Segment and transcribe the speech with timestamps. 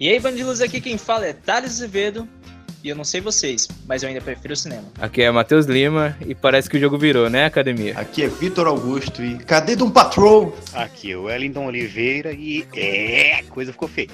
[0.00, 2.26] E aí, bandidos, aqui quem fala é Thales Azevedo.
[2.82, 4.84] E eu não sei vocês, mas eu ainda prefiro o cinema.
[4.98, 7.98] Aqui é Matheus Lima e parece que o jogo virou, né, academia?
[7.98, 10.56] Aqui é Vitor Augusto e cadê Dom Patrol?
[10.72, 14.08] Aqui é o Wellington Oliveira e é, coisa ficou feia.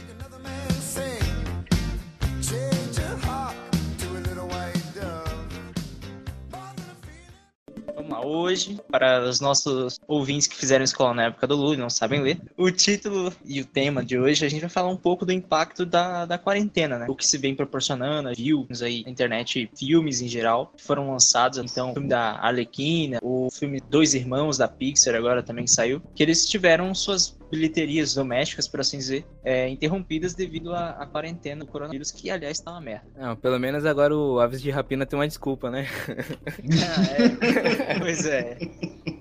[8.26, 12.20] Hoje, para os nossos ouvintes que fizeram escola na época do Lula e não sabem
[12.20, 15.32] ler, o título e o tema de hoje, a gente vai falar um pouco do
[15.32, 17.06] impacto da, da quarentena, né?
[17.08, 21.58] O que se vem proporcionando, filmes aí na internet, filmes em geral, que foram lançados,
[21.58, 26.22] então, o filme da Arlequina, o filme Dois Irmãos da Pixar agora também saiu, que
[26.22, 31.70] eles tiveram suas bilheterias domésticas, por assim dizer, é, interrompidas devido à, à, quarentena do
[31.70, 33.06] coronavírus, que aliás tá uma merda.
[33.16, 35.86] Não, pelo menos agora o Aves de Rapina tem uma desculpa, né?
[36.08, 37.98] ah, é.
[38.00, 38.58] pois é.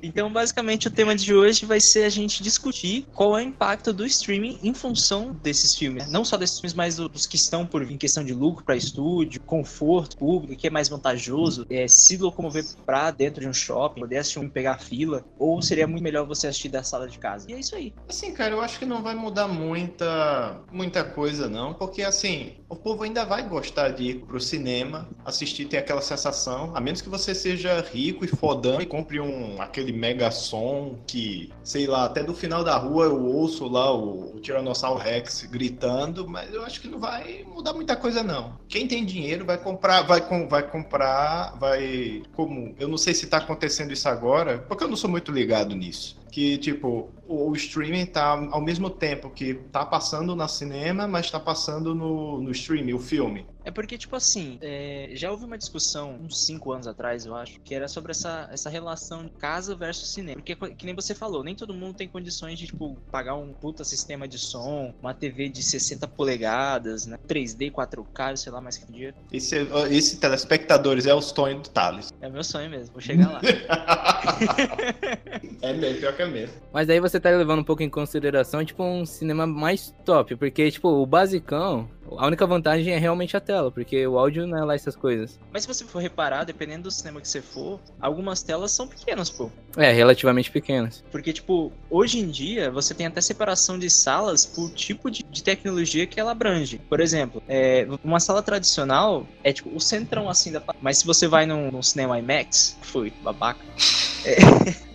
[0.06, 3.92] Então, basicamente, o tema de hoje vai ser a gente discutir qual é o impacto
[3.92, 6.10] do streaming em função desses filmes.
[6.12, 8.76] Não só desses filmes, mas dos que estão por vir em questão de lucro para
[8.76, 14.02] estúdio, conforto público, que é mais vantajoso, é, se locomover para dentro de um shopping,
[14.02, 17.50] poder assistir um pegar fila, ou seria muito melhor você assistir da sala de casa.
[17.50, 17.94] E é isso aí.
[18.08, 22.76] Assim, cara, eu acho que não vai mudar muita, muita coisa, não, porque assim, o
[22.76, 27.10] povo ainda vai gostar de ir pro cinema, assistir, ter aquela sensação, a menos que
[27.10, 32.24] você seja rico e fodão e compre um aquele mega som que, sei lá, até
[32.24, 36.82] do final da rua eu ouço lá o, o Tiranossauro Rex gritando, mas eu acho
[36.82, 38.58] que não vai mudar muita coisa, não.
[38.68, 42.24] Quem tem dinheiro vai comprar, vai, com, vai comprar, vai.
[42.36, 42.76] Como.
[42.80, 46.24] Eu não sei se tá acontecendo isso agora, porque eu não sou muito ligado nisso
[46.36, 51.32] que tipo o, o streaming tá ao mesmo tempo que tá passando na cinema, mas
[51.32, 53.46] tá passando no, no streaming, o filme.
[53.66, 57.60] É porque, tipo assim, é, já houve uma discussão uns 5 anos atrás, eu acho,
[57.62, 60.36] que era sobre essa, essa relação de casa versus cinema.
[60.36, 63.84] Porque, que nem você falou, nem todo mundo tem condições de, tipo, pagar um puta
[63.84, 67.18] sistema de som, uma TV de 60 polegadas, né?
[67.28, 69.16] 3D, 4K, sei lá mais que dinheiro.
[69.32, 72.14] Esse, esse telespectadores é o sonho do Thales.
[72.22, 73.42] É meu sonho mesmo, vou chegar lá.
[75.64, 76.56] é mesmo, pior que é mesmo.
[76.72, 80.70] Mas daí você tá levando um pouco em consideração, tipo, um cinema mais top, porque,
[80.70, 84.64] tipo, o basicão, a única vantagem é realmente a tela, porque o áudio não é
[84.64, 85.40] lá essas coisas.
[85.52, 89.30] Mas se você for reparar, dependendo do cinema que você for, algumas telas são pequenas,
[89.30, 89.50] pô.
[89.78, 91.04] É, relativamente pequenas.
[91.12, 95.44] Porque, tipo, hoje em dia, você tem até separação de salas por tipo de, de
[95.44, 96.80] tecnologia que ela abrange.
[96.90, 100.62] Por exemplo, é, uma sala tradicional é, tipo, o centrão, assim, da...
[100.82, 103.60] Mas se você vai num, num cinema IMAX, foi, babaca...
[104.26, 104.40] É,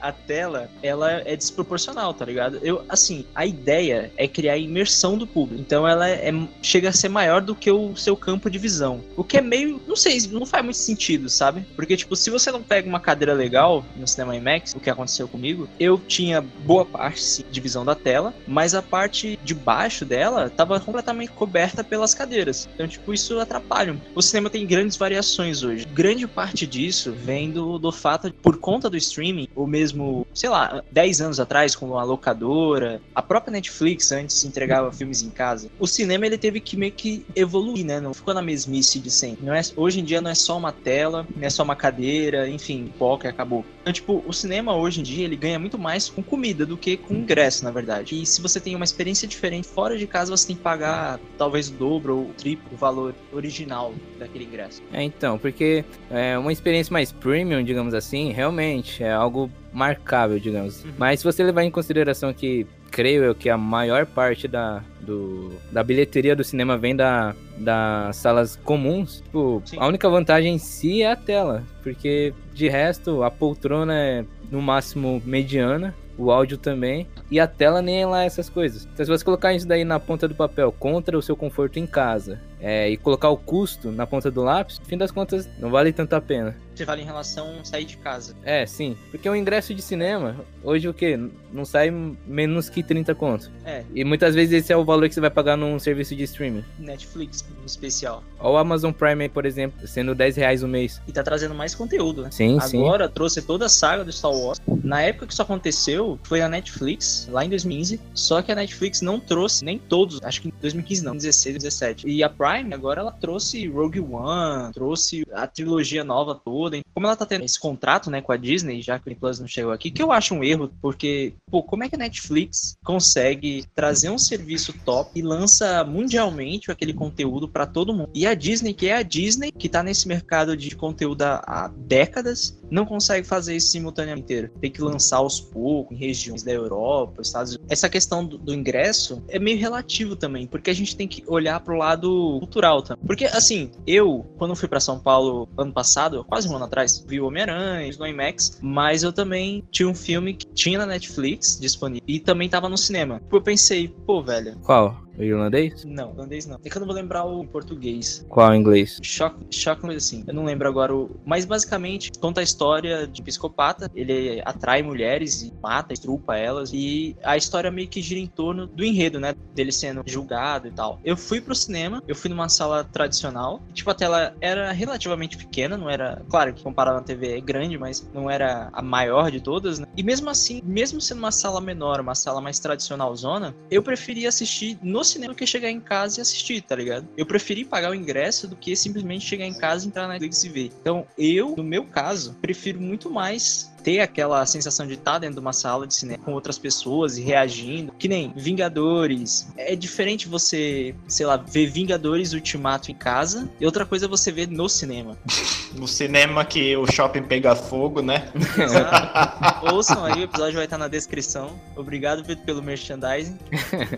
[0.00, 2.58] a tela, ela é desproporcional, tá ligado?
[2.62, 5.60] Eu, assim, a ideia é criar a imersão do público.
[5.60, 9.00] Então ela é, chega a ser maior do que o seu campo de visão.
[9.16, 11.64] O que é meio, não sei, não faz muito sentido, sabe?
[11.76, 15.28] Porque, tipo, se você não pega uma cadeira legal no cinema IMAX, o que aconteceu
[15.28, 20.04] comigo, eu tinha boa parte sim, de visão da tela, mas a parte de baixo
[20.04, 22.68] dela tava completamente coberta pelas cadeiras.
[22.74, 23.96] Então, tipo, isso atrapalha.
[24.14, 25.86] O cinema tem grandes variações hoje.
[25.86, 30.26] Grande parte disso vem do, do fato, de, por conta do streaming, streaming, ou mesmo,
[30.34, 35.30] sei lá, 10 anos atrás com uma locadora, a própria Netflix antes entregava filmes em
[35.30, 35.70] casa.
[35.78, 38.00] O cinema ele teve que meio que evoluir, né?
[38.00, 39.44] Não ficou na mesmice de sempre.
[39.44, 42.48] Não é, hoje em dia não é só uma tela, não é só uma cadeira,
[42.48, 42.92] enfim,
[43.24, 43.64] e acabou.
[43.80, 46.96] Então, tipo, o cinema hoje em dia ele ganha muito mais com comida do que
[46.96, 48.20] com ingresso, na verdade.
[48.20, 51.68] E se você tem uma experiência diferente fora de casa, você tem que pagar talvez
[51.68, 54.82] o dobro ou o triplo do valor original daquele ingresso.
[54.92, 60.84] É, então, porque é uma experiência mais premium, digamos assim, realmente é algo marcável, digamos.
[60.84, 60.92] Uhum.
[60.98, 65.52] Mas se você levar em consideração que creio eu que a maior parte da, do,
[65.70, 71.02] da bilheteria do cinema vem da, das salas comuns, tipo, a única vantagem em si
[71.02, 77.06] é a tela, porque de resto a poltrona é no máximo mediana, o áudio também,
[77.30, 78.86] e a tela nem é lá essas coisas.
[78.92, 81.86] Então se você colocar isso daí na ponta do papel contra o seu conforto em
[81.86, 85.70] casa é, e colocar o custo na ponta do lápis, no fim das contas não
[85.70, 86.56] vale tanto a pena.
[86.80, 88.34] Você vale em relação a sair de casa.
[88.42, 88.96] É, sim.
[89.10, 91.18] Porque o ingresso de cinema, hoje o quê?
[91.52, 91.90] Não sai
[92.26, 93.50] menos que 30 conto.
[93.66, 93.84] É.
[93.94, 96.64] E muitas vezes esse é o valor que você vai pagar num serviço de streaming.
[96.78, 98.24] Netflix, em especial.
[98.38, 101.02] Ou o Amazon Prime, por exemplo, sendo 10 reais o mês.
[101.06, 102.30] E tá trazendo mais conteúdo, né?
[102.30, 102.80] Sim, Agora, sim.
[102.80, 104.58] Agora trouxe toda a saga do Star Wars.
[104.82, 108.00] Na época que isso aconteceu, foi a Netflix, lá em 2015.
[108.14, 112.08] Só que a Netflix não trouxe nem todos, acho que em 2015 não, 16, 17.
[112.08, 116.80] E a Prime, agora ela trouxe Rogue One, trouxe a trilogia nova toda.
[116.92, 119.46] Como ela tá tendo esse contrato, né, com a Disney, já que o Plus não
[119.46, 123.64] chegou aqui, que eu acho um erro, porque, pô, como é que a Netflix consegue
[123.74, 128.10] trazer um serviço top e lança mundialmente aquele conteúdo para todo mundo?
[128.14, 132.58] E a Disney, que é a Disney, que tá nesse mercado de conteúdo há décadas,
[132.70, 134.50] não consegue fazer isso simultaneamente inteiro.
[134.60, 137.70] Tem que lançar aos poucos em regiões da Europa, Estados Unidos.
[137.70, 141.58] Essa questão do, do ingresso é meio relativo também, porque a gente tem que olhar
[141.60, 143.04] pro lado cultural também.
[143.06, 147.20] Porque, assim, eu, quando fui para São Paulo ano passado, quase um ano atrás, vi
[147.20, 152.02] o Homem-Aranha no IMAX, mas eu também tinha um filme que tinha na Netflix disponível
[152.06, 153.20] e também tava no cinema.
[153.30, 154.56] Eu pensei, pô, velho.
[154.62, 154.96] Qual?
[155.20, 155.84] O irlandês?
[155.84, 156.58] Não, irlandês não.
[156.64, 158.24] É que eu não vou lembrar o português.
[158.28, 158.98] Qual em inglês?
[159.02, 160.24] Choque, choque, assim.
[160.26, 161.10] Eu não lembro agora o.
[161.26, 163.90] Mas basicamente conta a história de um psicopata.
[163.94, 166.70] Ele atrai mulheres e mata, estrupa elas.
[166.72, 169.34] E a história meio que gira em torno do enredo, né?
[169.54, 170.98] Dele sendo julgado e tal.
[171.04, 173.60] Eu fui pro cinema, eu fui numa sala tradicional.
[173.74, 176.22] Tipo, a tela era relativamente pequena, não era.
[176.30, 179.86] Claro que comparado na TV é grande, mas não era a maior de todas, né?
[179.94, 184.30] E mesmo assim, mesmo sendo uma sala menor, uma sala mais tradicional zona, eu preferia
[184.30, 187.08] assistir no cinema que chegar em casa e assistir, tá ligado?
[187.16, 190.48] Eu preferi pagar o ingresso do que simplesmente chegar em casa, entrar na Netflix e
[190.48, 190.72] ver.
[190.80, 195.40] Então, eu, no meu caso, prefiro muito mais ter aquela sensação de estar dentro de
[195.40, 197.92] uma sala de cinema com outras pessoas e reagindo.
[197.98, 199.48] Que nem Vingadores.
[199.56, 204.30] É diferente você, sei lá, ver Vingadores Ultimato em casa e outra coisa é você
[204.30, 205.16] ver no cinema.
[205.74, 208.28] no cinema que o shopping pega fogo, né?
[208.56, 209.74] Exato.
[209.74, 211.58] Ouçam aí, o episódio vai estar na descrição.
[211.76, 213.38] Obrigado pelo merchandising.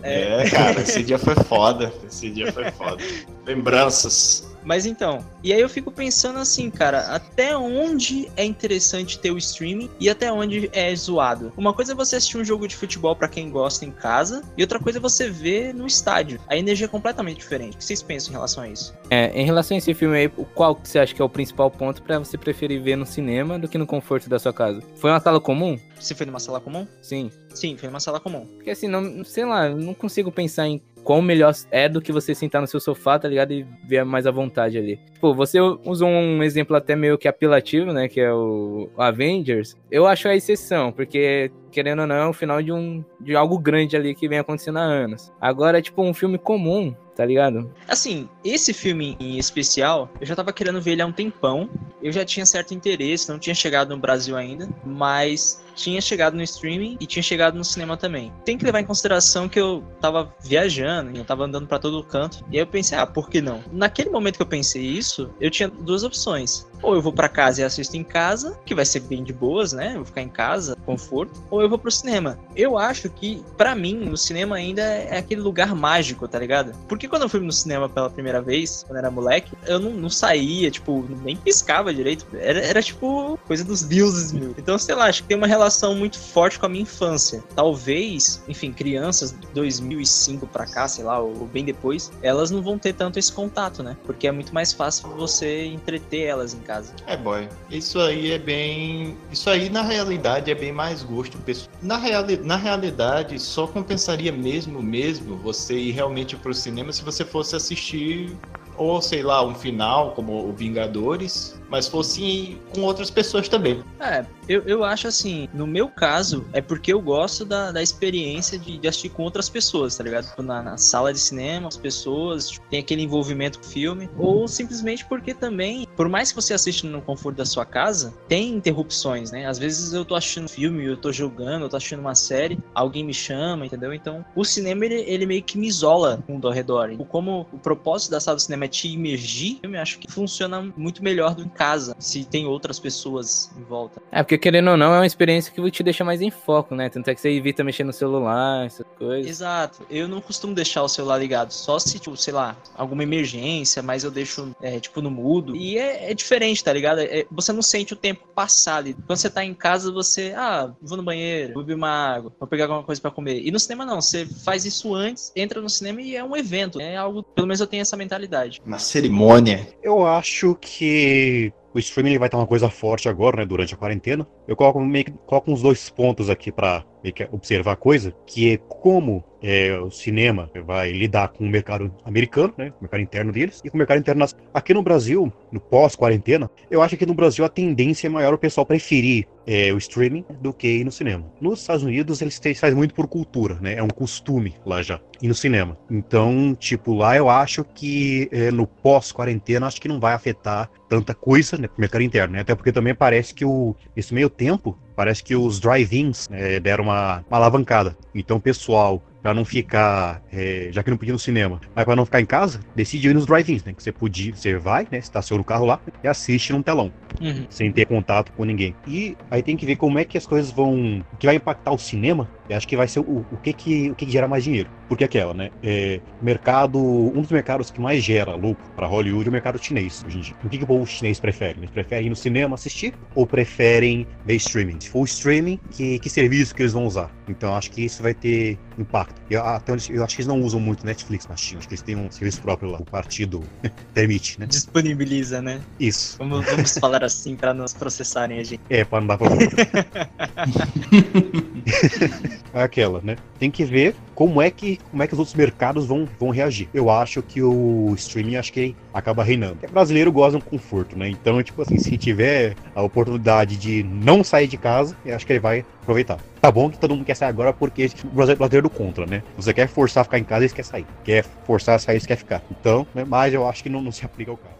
[0.01, 1.93] É, é cara, esse dia foi foda.
[2.05, 3.03] Esse dia foi foda.
[3.45, 4.52] Lembranças.
[4.63, 9.37] Mas então, e aí eu fico pensando assim, cara, até onde é interessante ter o
[9.37, 11.51] streaming e até onde é zoado.
[11.57, 14.61] Uma coisa é você assistir um jogo de futebol para quem gosta em casa, e
[14.61, 16.39] outra coisa é você ver no estádio.
[16.47, 17.75] A energia é completamente diferente.
[17.75, 18.93] O que vocês pensam em relação a isso?
[19.09, 21.69] É, em relação a esse filme aí, qual que você acha que é o principal
[21.69, 24.81] ponto para você preferir ver no cinema do que no conforto da sua casa?
[24.95, 25.79] Foi uma sala comum?
[25.99, 26.87] Você foi numa sala comum?
[27.01, 27.31] Sim.
[27.53, 28.45] Sim, foi numa sala comum.
[28.45, 32.11] Porque assim, não, sei lá, eu não consigo pensar em quão melhor é do que
[32.11, 33.51] você sentar no seu sofá, tá ligado?
[33.51, 34.99] E ver mais à vontade ali.
[35.13, 38.07] Tipo, você usou um exemplo até meio que apelativo, né?
[38.07, 39.75] Que é o Avengers.
[39.91, 43.57] Eu acho a exceção, porque querendo ou não, é o final de um de algo
[43.57, 45.31] grande ali que vem acontecendo há anos.
[45.41, 47.69] Agora, tipo, um filme comum, tá ligado?
[47.87, 51.69] Assim, esse filme em especial, eu já tava querendo ver ele há um tempão.
[52.01, 56.43] Eu já tinha certo interesse, não tinha chegado no Brasil ainda, mas tinha chegado no
[56.43, 58.31] streaming e tinha chegado no cinema também.
[58.45, 62.43] Tem que levar em consideração que eu tava viajando, eu tava andando para todo canto,
[62.51, 63.63] e aí eu pensei, ah, por que não?
[63.71, 66.67] Naquele momento que eu pensei isso, eu tinha duas opções.
[66.83, 69.73] Ou eu vou para casa e assisto em casa, que vai ser bem de boas,
[69.73, 69.93] né?
[69.95, 72.37] Vou ficar em casa, conforto, ou eu vou pro cinema.
[72.55, 76.73] Eu acho que, para mim, o cinema ainda é aquele lugar mágico, tá ligado?
[76.87, 80.09] Porque quando eu fui no cinema pela primeira vez, quando era moleque, eu não, não
[80.09, 82.27] saía, tipo, nem piscava direito.
[82.33, 84.53] Era, era tipo coisa dos deuses, meu.
[84.57, 87.43] Então, sei lá, acho que tem uma relação muito forte com a minha infância.
[87.55, 92.77] Talvez, enfim, crianças de 2005 para cá, sei lá, ou bem depois, elas não vão
[92.77, 93.95] ter tanto esse contato, né?
[94.05, 96.93] Porque é muito mais fácil você entreter elas em casa casa.
[97.05, 97.47] É, boy.
[97.69, 99.17] Isso aí é bem.
[99.31, 101.69] Isso aí, na realidade, é bem mais gosto pessoal.
[101.81, 102.37] Na, reali...
[102.37, 108.35] na realidade, só compensaria mesmo, mesmo, você ir realmente pro cinema se você fosse assistir
[108.75, 113.83] ou sei lá, um final como o Vingadores, mas fosse com outras pessoas também.
[113.99, 118.59] É, eu, eu acho assim, no meu caso, é porque eu gosto da, da experiência
[118.59, 120.27] de, de assistir com outras pessoas, tá ligado?
[120.43, 124.47] Na, na sala de cinema, as pessoas, tipo, tem aquele envolvimento com o filme, ou
[124.47, 129.31] simplesmente porque também, por mais que você assista no conforto da sua casa, tem interrupções,
[129.31, 129.47] né?
[129.47, 133.03] Às vezes eu tô assistindo filme, eu tô jogando, eu tô assistindo uma série, alguém
[133.03, 133.95] me chama, entendeu?
[133.95, 136.95] Então, o cinema, ele, ele meio que me isola com o ao redor.
[137.07, 141.03] Como o propósito da sala de cinema é te imergir, eu acho que funciona muito
[141.03, 144.01] melhor do que casa, se tem outras pessoas em volta.
[144.11, 146.89] É, porque querendo ou não, é uma experiência que te deixa mais em foco, né?
[146.89, 149.25] Tanto é que você evita mexer no celular, essas coisas.
[149.25, 149.87] Exato.
[149.89, 154.03] Eu não costumo deixar o celular ligado, só se, tipo, sei lá, alguma emergência, mas
[154.03, 155.55] eu deixo, é, tipo, no mudo.
[155.55, 156.99] E é, é diferente, tá ligado?
[156.99, 158.93] É, você não sente o tempo passar ali.
[159.07, 162.47] Quando você tá em casa, você, ah, vou no banheiro, vou beber uma água, vou
[162.47, 163.41] pegar alguma coisa para comer.
[163.41, 166.81] E no cinema não, você faz isso antes, entra no cinema e é um evento.
[166.81, 168.61] É algo, pelo menos eu tenho essa mentalidade.
[168.65, 169.65] Uma cerimônia.
[169.81, 174.27] Eu acho que o streaming vai estar uma coisa forte agora, né, durante a quarentena.
[174.47, 176.85] Eu coloco meio coloco uns dois pontos aqui para
[177.31, 182.53] observar a coisa, que é como é, o cinema vai lidar com o mercado americano,
[182.57, 186.49] né, o mercado interno deles, e com o mercado interno aqui no Brasil, no pós-quarentena,
[186.71, 190.23] eu acho que no Brasil a tendência é maior o pessoal preferir é, o streaming
[190.39, 191.25] do que ir no cinema.
[191.41, 195.27] Nos Estados Unidos eles fazem muito por cultura, né, é um costume lá já, ir
[195.27, 195.77] no cinema.
[195.91, 201.13] Então, tipo, lá eu acho que é, no pós-quarentena acho que não vai afetar tanta
[201.13, 204.77] coisa né, pro mercado interno, né, até porque também parece que o, esse meio tempo,
[204.95, 207.95] parece que os drive-ins né, deram uma, uma alavancada.
[208.13, 211.95] Então pessoal pra não ficar, é, já que não podia ir no cinema, mas pra
[211.95, 213.73] não ficar em casa, decidiu ir nos drive-ins, né?
[213.73, 214.97] Que você podia, você vai, né?
[214.97, 216.91] Estaciona o carro lá e assiste num telão.
[217.21, 217.45] Uhum.
[217.49, 218.75] Sem ter contato com ninguém.
[218.85, 221.03] E aí tem que ver como é que as coisas vão.
[221.17, 222.29] Que vai impactar o cinema.
[222.53, 224.69] Eu acho que vai ser o, o, que, que, o que, que gera mais dinheiro.
[224.87, 225.49] Porque aquela, né?
[225.63, 226.79] É, mercado.
[226.79, 230.21] Um dos mercados que mais gera lucro para Hollywood é o mercado chinês hoje em
[230.21, 230.35] dia.
[230.43, 231.59] O que, que o povo chinês prefere?
[231.59, 234.79] Eles preferem ir no cinema assistir ou preferem ver streaming?
[234.79, 237.09] Se for streaming, que, que serviço que eles vão usar?
[237.27, 239.19] Então acho que isso vai ter impacto.
[239.29, 241.59] Eu, até eu acho que eles não usam muito Netflix na China.
[241.59, 242.79] Acho que eles têm um serviço próprio lá.
[242.79, 243.41] O partido
[243.93, 244.45] permite, né?
[244.45, 245.61] Disponibiliza, né?
[245.79, 246.17] Isso.
[246.19, 248.61] Vamos, vamos falar assim para nos processarem a gente.
[248.69, 249.51] É, para não dar problema.
[252.53, 253.15] é aquela, né?
[253.39, 256.69] Tem que ver como é que como é que os outros mercados vão, vão reagir.
[256.73, 259.57] Eu acho que o streaming acho que acaba reinando.
[259.67, 261.09] O brasileiro gosta de um conforto, né?
[261.09, 265.33] Então, tipo assim, se tiver a oportunidade de não sair de casa, eu acho que
[265.33, 266.19] ele vai aproveitar.
[266.39, 269.23] Tá bom que todo mundo quer sair agora porque o brasileiro do contra, né?
[269.37, 270.85] Você quer forçar a ficar em casa, eles querem sair.
[271.03, 272.41] Quer forçar a sair, eles querem ficar.
[272.51, 273.03] Então, né?
[273.05, 274.52] mas eu acho que não, não se aplica ao caso.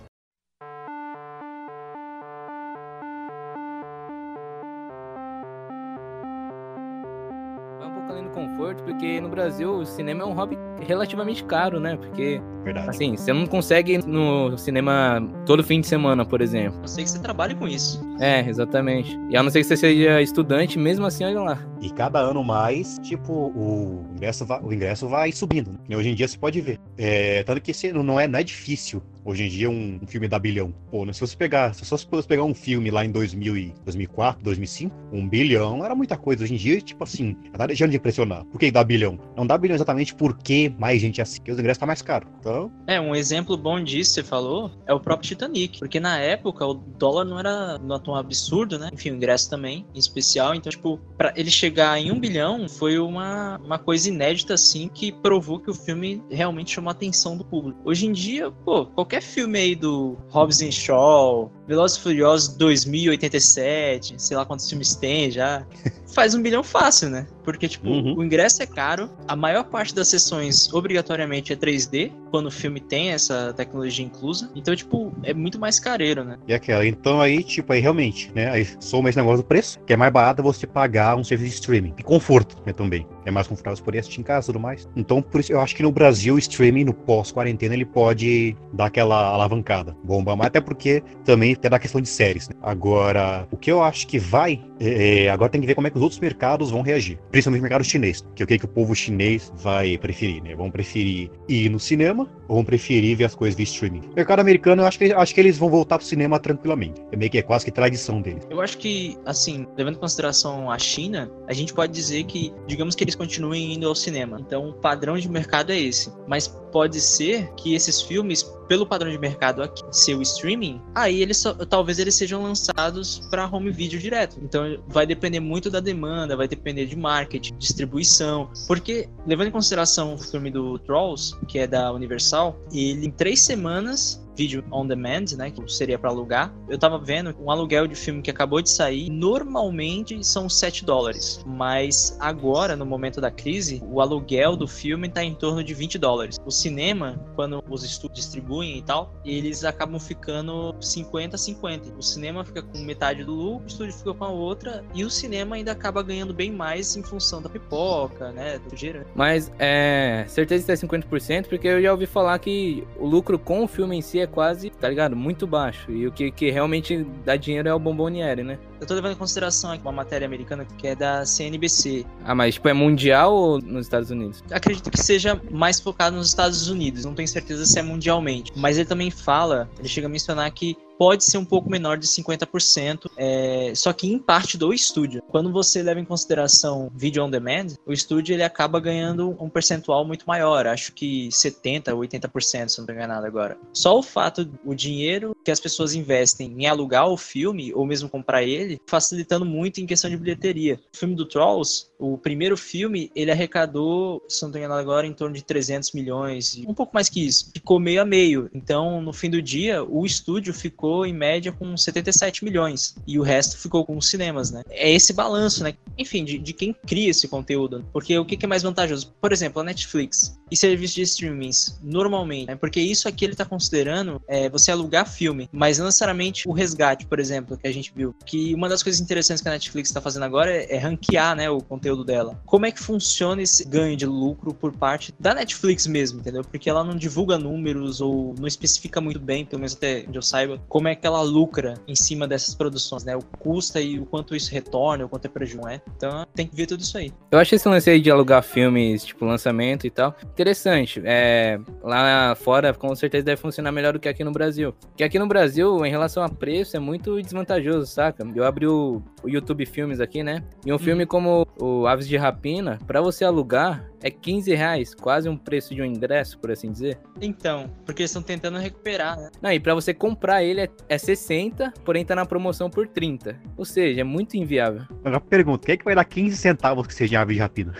[9.04, 10.58] Porque no Brasil o cinema é um hobby
[10.88, 11.98] relativamente caro, né?
[11.98, 12.90] Porque, Verdade.
[12.90, 16.80] assim, você não consegue ir no cinema todo fim de semana, por exemplo.
[16.82, 18.02] Eu sei que você trabalha com isso.
[18.22, 19.20] É, exatamente.
[19.30, 21.60] E a não ser que você seja estudante, mesmo assim, olha lá.
[21.82, 25.72] E cada ano mais, tipo, o ingresso vai, o ingresso vai subindo.
[25.90, 25.98] Né?
[25.98, 26.80] Hoje em dia você pode ver.
[26.98, 30.74] É, tanto que não é, não é difícil hoje em dia um, filme da bilhão.
[30.92, 31.14] Pô, né?
[31.14, 34.96] se você pegar, se você fosse pegar um filme lá em 2000 e 2004, 2005,
[35.12, 36.44] um bilhão era muita coisa.
[36.44, 38.46] Hoje em dia, tipo assim, tá deixando de impressionar.
[38.46, 39.20] Por que dá bilhão?
[39.36, 42.28] Não dá bilhão exatamente porque mais gente assiste, porque os ingressos tá mais caro.
[42.40, 42.72] Então...
[42.88, 45.80] É, um exemplo bom disso, você falou, é o próprio Titanic.
[45.80, 48.90] Porque na época o dólar não era, não era tão absurdo, né?
[48.94, 50.56] Enfim, o ingresso também, em especial.
[50.56, 55.12] Então, tipo, pra ele chegar em um bilhão foi uma, uma coisa inédita, assim, que
[55.12, 57.80] provou que o filme realmente chamou a atenção do público.
[57.86, 64.38] Hoje em dia, pô, qualquer filme aí do Hobbs Shaw, Velozes e Furiosos 2087, sei
[64.38, 65.66] lá quantos filmes tem já,
[66.14, 67.28] faz um bilhão fácil, né?
[67.44, 68.16] Porque, tipo, uhum.
[68.18, 72.80] o ingresso é caro, a maior parte das sessões obrigatoriamente é 3D, quando o filme
[72.80, 74.50] tem essa tecnologia inclusa.
[74.56, 76.38] Então, tipo, é muito mais careiro, né?
[76.48, 78.50] E aquela, então aí, tipo, aí realmente, né?
[78.50, 81.56] Aí soma esse negócio do preço, que é mais barato você pagar um serviço de
[81.56, 81.94] streaming.
[81.98, 83.06] E conforto, né, também.
[83.26, 84.88] É mais confortável você poder assistir em casa e tudo mais.
[84.96, 88.86] Então, por isso, eu acho que no Brasil, o streaming, no pós-quarentena, ele pode dar
[88.86, 92.56] aquela alavancada, bomba mais, até porque também tem da questão de séries, né?
[92.62, 95.98] Agora, o que eu acho que vai, é, agora tem que ver como é que
[95.98, 98.68] os outros mercados vão reagir principalmente o mercado chinês, que é o que, que o
[98.68, 100.56] povo chinês vai preferir, né?
[100.56, 104.02] Vão preferir ir no cinema ou vão preferir ver as coisas via streaming.
[104.12, 107.02] O mercado americano, eu acho que, acho que eles vão voltar pro cinema tranquilamente.
[107.12, 108.46] É meio que é quase que tradição deles.
[108.50, 112.96] Eu acho que, assim, levando em consideração a China, a gente pode dizer que, digamos
[112.96, 114.40] que eles continuem indo ao cinema.
[114.40, 116.12] Então, o padrão de mercado é esse.
[116.28, 121.22] Mas pode ser que esses filmes, pelo padrão de mercado aqui, ser o streaming, aí
[121.22, 121.38] eles
[121.70, 124.38] talvez eles sejam lançados para home video direto.
[124.42, 128.50] Então, vai depender muito da demanda, vai depender de marketing, distribuição.
[128.68, 133.42] Porque, levando em consideração o filme do Trolls, que é da Universal, ele em três
[133.42, 136.54] semanas vídeo on demand, né, que seria para alugar.
[136.68, 141.44] Eu tava vendo um aluguel de filme que acabou de sair, normalmente são 7 dólares,
[141.46, 145.98] mas agora, no momento da crise, o aluguel do filme tá em torno de 20
[145.98, 146.38] dólares.
[146.46, 151.94] O cinema, quando os estúdios distribuem e tal, eles acabam ficando 50 50.
[151.98, 155.10] O cinema fica com metade do lucro, o estúdio fica com a outra e o
[155.10, 159.08] cinema ainda acaba ganhando bem mais em função da pipoca, né, do gerante.
[159.16, 163.64] Mas é, certeza que é 50% porque eu já ouvi falar que o lucro com
[163.64, 165.16] o filme em si é quase, tá ligado?
[165.16, 165.92] Muito baixo.
[165.92, 168.60] E o que, que realmente dá dinheiro é o Bomboniere, né?
[168.80, 172.06] Eu tô levando em consideração aqui uma matéria americana que é da CNBC.
[172.26, 174.44] Ah, mas tipo, é mundial ou nos Estados Unidos?
[174.52, 177.06] Acredito que seja mais focado nos Estados Unidos.
[177.06, 178.52] Não tenho certeza se é mundialmente.
[178.56, 182.08] Mas ele também fala, ele chega a mencionar que pode ser um pouco menor de
[182.08, 185.22] 50%, é, só que em parte do estúdio.
[185.30, 190.06] Quando você leva em consideração vídeo on demand, o estúdio ele acaba ganhando um percentual
[190.06, 193.58] muito maior, acho que 70, 80%, se não estou enganado agora.
[193.74, 198.10] Só o fato, o dinheiro que as pessoas investem em alugar o filme ou mesmo
[198.10, 200.80] comprar ele, facilitando muito em questão de bilheteria.
[200.94, 205.14] O filme do Trolls, o primeiro filme, ele arrecadou, se não estou enganado agora, em
[205.14, 207.50] torno de 300 milhões, um pouco mais que isso.
[207.54, 208.50] Ficou meio a meio.
[208.54, 213.24] Então, no fim do dia, o estúdio ficou em média com 77 milhões e o
[213.24, 214.64] resto ficou com os cinemas, né?
[214.70, 215.76] É esse balanço, né?
[215.98, 217.86] Enfim, de, de quem cria esse conteúdo.
[217.94, 219.14] Porque o que, é mais vantajoso?
[219.22, 222.56] Por exemplo, a Netflix e serviços de streamings, normalmente, né?
[222.56, 227.06] Porque isso aqui ele tá considerando é, você alugar filme, mas não necessariamente o resgate,
[227.06, 228.14] por exemplo, que a gente viu.
[228.26, 231.50] Que uma das coisas interessantes que a Netflix está fazendo agora é, é ranquear, né,
[231.50, 232.40] o conteúdo conteúdo dela.
[232.46, 236.44] Como é que funciona esse ganho de lucro por parte da Netflix mesmo, entendeu?
[236.44, 240.22] Porque ela não divulga números ou não especifica muito bem, pelo menos até onde eu
[240.22, 243.16] saiba, como é que ela lucra em cima dessas produções, né?
[243.16, 245.82] O custa e o quanto isso retorna, o quanto é prejuízo, é.
[245.96, 247.12] Então tem que ver tudo isso aí.
[247.32, 251.02] Eu acho esse lance aí de alugar filmes, tipo, lançamento e tal, interessante.
[251.06, 254.74] É, lá fora, com certeza, deve funcionar melhor do que aqui no Brasil.
[254.74, 258.26] Porque aqui no Brasil, em relação a preço, é muito desvantajoso, saca?
[258.36, 260.44] Eu abri o, o YouTube Filmes aqui, né?
[260.66, 265.30] E um filme como o Aves de Rapina, para você alugar, é 15 reais, quase
[265.30, 267.00] um preço de um ingresso, por assim dizer.
[267.22, 269.30] Então, porque eles estão tentando recuperar, né?
[269.42, 273.40] Não, e pra você comprar ele é, é 60, porém tá na promoção por 30.
[273.56, 274.82] Ou seja, é muito inviável.
[275.04, 277.74] Agora pergunta, quem é que vai dar 15 centavos que seja ave de rapina?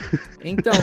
[0.44, 0.74] Então,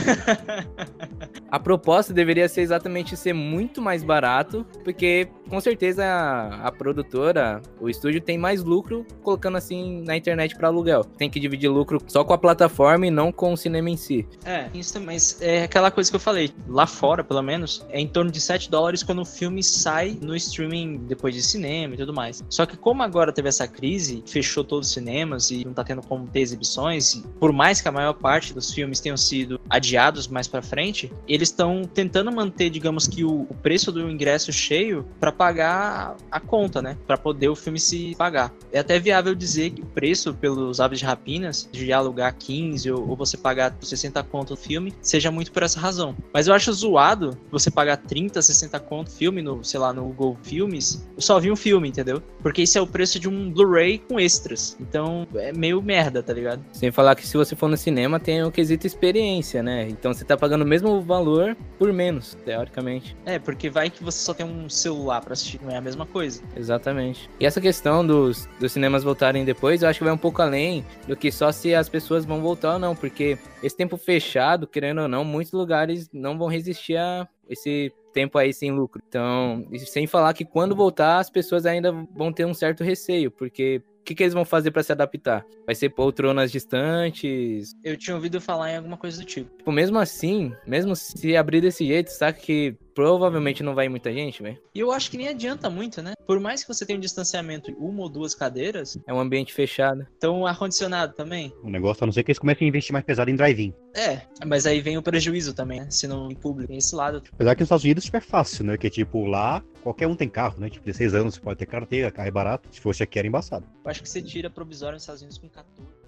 [1.50, 7.62] a proposta deveria ser exatamente ser muito mais barato, porque com certeza a, a produtora,
[7.80, 11.02] o estúdio tem mais lucro colocando assim na internet para aluguel.
[11.02, 14.26] Tem que dividir lucro só com a plataforma e não com o cinema em si.
[14.44, 18.08] É, isso, mas é aquela coisa que eu falei, lá fora, pelo menos, é em
[18.08, 22.12] torno de 7 dólares quando o filme sai no streaming depois de cinema e tudo
[22.12, 22.42] mais.
[22.48, 26.02] Só que como agora teve essa crise, fechou todos os cinemas e não tá tendo
[26.02, 30.48] como ter exibições, por mais que a maior parte dos filmes tenham sido adiados mais
[30.48, 35.32] para frente, eles estão tentando manter, digamos que o, o preço do ingresso cheio para
[35.32, 36.96] pagar a conta, né?
[37.06, 38.52] Para poder o filme se pagar.
[38.72, 43.08] É até viável dizer que o preço pelos aves de rapinas, de alugar 15 ou,
[43.08, 46.14] ou você pagar 60 conto no filme, seja muito por essa razão.
[46.32, 50.36] Mas eu acho zoado você pagar 30, 60 conto filme no, sei lá, no Google
[50.42, 52.22] Filmes, eu só vi um filme, entendeu?
[52.42, 54.76] Porque isso é o preço de um Blu-ray com extras.
[54.80, 56.64] Então é meio merda, tá ligado?
[56.72, 59.88] Sem falar que se você for no cinema tem o quesito experiência, né?
[59.88, 63.16] Então você tá pagando o mesmo valor por menos, teoricamente.
[63.24, 66.06] É, porque vai que você só tem um celular para assistir, não é a mesma
[66.06, 66.42] coisa.
[66.56, 67.28] Exatamente.
[67.38, 70.84] E essa questão dos, dos cinemas voltarem depois, eu acho que vai um pouco além
[71.06, 75.08] do que só se as pessoas vão voltar não, porque esse tempo fechado, querendo ou
[75.08, 79.00] não, muitos lugares não vão resistir a esse tempo aí sem lucro.
[79.06, 83.82] Então, sem falar que quando voltar, as pessoas ainda vão ter um certo receio, porque
[84.00, 85.44] o que, que eles vão fazer para se adaptar?
[85.66, 87.72] Vai ser poltronas distantes?
[87.84, 89.56] Eu tinha ouvido falar em alguma coisa do tipo.
[89.58, 94.42] Tipo, mesmo assim, mesmo se abrir desse jeito, sabe que provavelmente não vai muita gente,
[94.42, 94.58] velho.
[94.74, 96.14] E eu acho que nem adianta muito, né?
[96.26, 98.98] Por mais que você tenha um distanciamento de uma ou duas cadeiras.
[99.06, 100.06] É um ambiente fechado.
[100.16, 101.52] Então, ar-condicionado também.
[101.62, 103.72] O negócio, a não ser que eles comecem a investir mais pesado em drive-in.
[103.94, 105.86] É, mas aí vem o prejuízo também, né?
[105.90, 106.68] Se não em público.
[106.68, 107.22] Tem esse lado.
[107.32, 108.76] Apesar que nos Estados Unidos é fácil, né?
[108.76, 110.70] Que tipo, lá qualquer um tem carro, né?
[110.70, 112.68] Tipo, 16 anos você pode ter carteira, carro é barato.
[112.72, 113.66] Se fosse aqui era embaçado.
[113.84, 115.99] Eu acho que você tira provisório nos Estados Unidos com 14.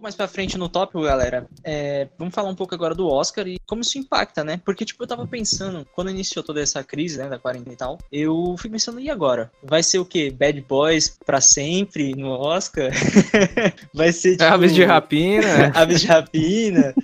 [0.00, 3.46] Pouco mais pra frente no tópico, galera, é, vamos falar um pouco agora do Oscar
[3.46, 4.60] e como isso impacta, né?
[4.64, 7.98] Porque, tipo, eu tava pensando, quando iniciou toda essa crise, né, da quarentena e tal,
[8.10, 9.52] eu fui pensando, e agora?
[9.62, 10.30] Vai ser o quê?
[10.30, 12.90] Bad Boys pra sempre no Oscar?
[13.92, 14.44] Vai ser, tipo...
[14.50, 15.70] Aves de rapina.
[15.74, 16.94] Aves de rapina.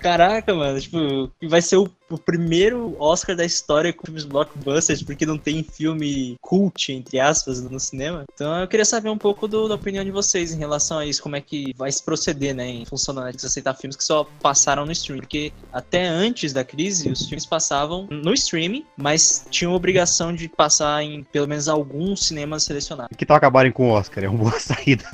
[0.00, 5.26] Caraca, mano, tipo, vai ser o, o, primeiro Oscar da história com filmes blockbusters, porque
[5.26, 8.24] não tem filme cult, entre aspas, no cinema.
[8.32, 11.22] Então eu queria saber um pouco do, da opinião de vocês em relação a isso,
[11.22, 14.24] como é que vai se proceder, né, em função da Netflix aceitar filmes que só
[14.40, 15.20] passaram no streaming.
[15.20, 21.02] Porque até antes da crise, os filmes passavam no streaming, mas tinham obrigação de passar
[21.02, 23.16] em pelo menos alguns cinemas selecionados.
[23.16, 24.24] Que tal acabarem com o Oscar?
[24.24, 25.04] É uma boa saída.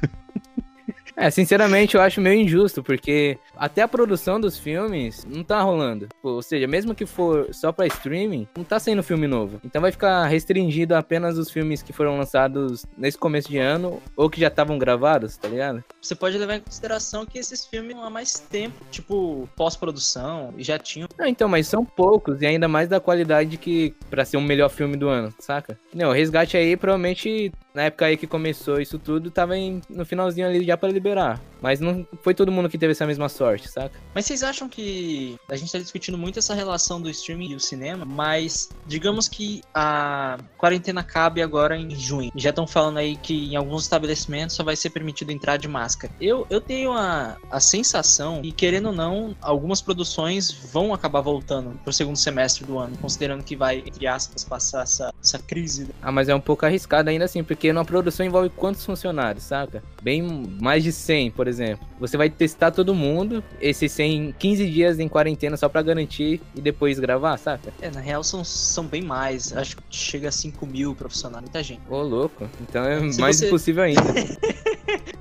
[1.16, 6.08] É, sinceramente, eu acho meio injusto, porque até a produção dos filmes não tá rolando.
[6.22, 9.60] Ou seja, mesmo que for só pra streaming, não tá saindo filme novo.
[9.64, 14.28] Então vai ficar restringido apenas os filmes que foram lançados nesse começo de ano ou
[14.28, 15.84] que já estavam gravados, tá ligado?
[16.00, 20.78] Você pode levar em consideração que esses filmes há mais tempo, tipo, pós-produção, e já
[20.78, 21.08] tinham.
[21.18, 24.68] Não, então, mas são poucos e ainda mais da qualidade que para ser o melhor
[24.68, 25.78] filme do ano, saca?
[25.94, 30.06] Não, o Resgate aí provavelmente na época aí que começou isso tudo, tava em, no
[30.06, 31.40] finalzinho ali já para liberar.
[31.64, 33.98] Mas não foi todo mundo que teve essa mesma sorte, saca?
[34.14, 37.60] Mas vocês acham que a gente tá discutindo muito essa relação do streaming e o
[37.60, 42.30] cinema, mas digamos que a quarentena cabe agora em junho.
[42.36, 46.12] Já estão falando aí que em alguns estabelecimentos só vai ser permitido entrar de máscara.
[46.20, 51.80] Eu, eu tenho a, a sensação e querendo ou não, algumas produções vão acabar voltando
[51.82, 55.88] pro segundo semestre do ano, considerando que vai, entre aspas, passar essa, essa crise.
[56.02, 59.82] Ah, mas é um pouco arriscado ainda assim, porque numa produção envolve quantos funcionários, saca?
[60.04, 60.20] Bem
[60.60, 61.88] mais de 100, por exemplo.
[61.98, 66.60] Você vai testar todo mundo, esses 100, 15 dias em quarentena só para garantir e
[66.60, 67.72] depois gravar, saca?
[67.80, 69.56] É, na real são, são bem mais.
[69.56, 71.80] Acho que chega a 5 mil profissionais, muita gente.
[71.88, 72.46] Ô, louco.
[72.60, 73.46] Então é Se mais você...
[73.46, 74.02] impossível ainda.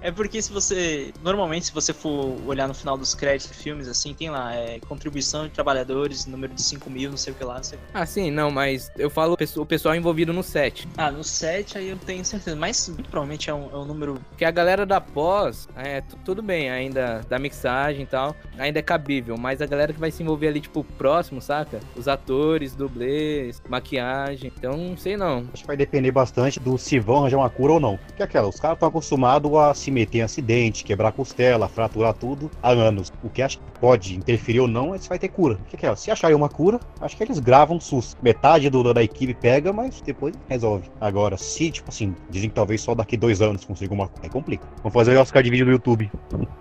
[0.04, 1.14] É porque se você.
[1.24, 4.78] Normalmente, se você for olhar no final dos créditos de filmes, assim, tem lá, é,
[4.82, 7.82] contribuição de trabalhadores, número de 5 mil, não sei o que lá, não sei o
[7.82, 7.88] que.
[7.94, 10.86] Ah, sim, não, mas eu falo o pessoal envolvido no set.
[10.98, 12.54] Ah, no set aí eu tenho certeza.
[12.54, 14.20] Mas provavelmente é um, é um número.
[14.30, 18.82] Porque a galera da pós, é, tudo bem, ainda da mixagem e tal, ainda é
[18.82, 19.38] cabível.
[19.38, 21.80] Mas a galera que vai se envolver ali, tipo, próximo, saca?
[21.96, 24.52] Os atores, dublês, maquiagem.
[24.58, 25.46] Então, não sei não.
[25.54, 27.98] Acho que vai depender bastante do se vão arranjar uma cura ou não.
[27.98, 32.14] Porque é aquela, os caras estão acostumados a se meter em acidente, quebrar costela, fraturar
[32.14, 33.14] tudo há anos.
[33.24, 35.56] O que acho que pode interferir ou não é se vai ter cura.
[35.56, 38.18] Porque aquela, se acharem uma cura, acho que eles gravam SUS.
[38.22, 40.90] Metade do, da equipe pega, mas depois resolve.
[41.00, 44.30] Agora, se, tipo assim, dizem que talvez só daqui dois anos consiga uma cura, aí
[44.30, 44.63] complica.
[44.78, 46.12] Vamos fazer o Oscar de vídeo no YouTube.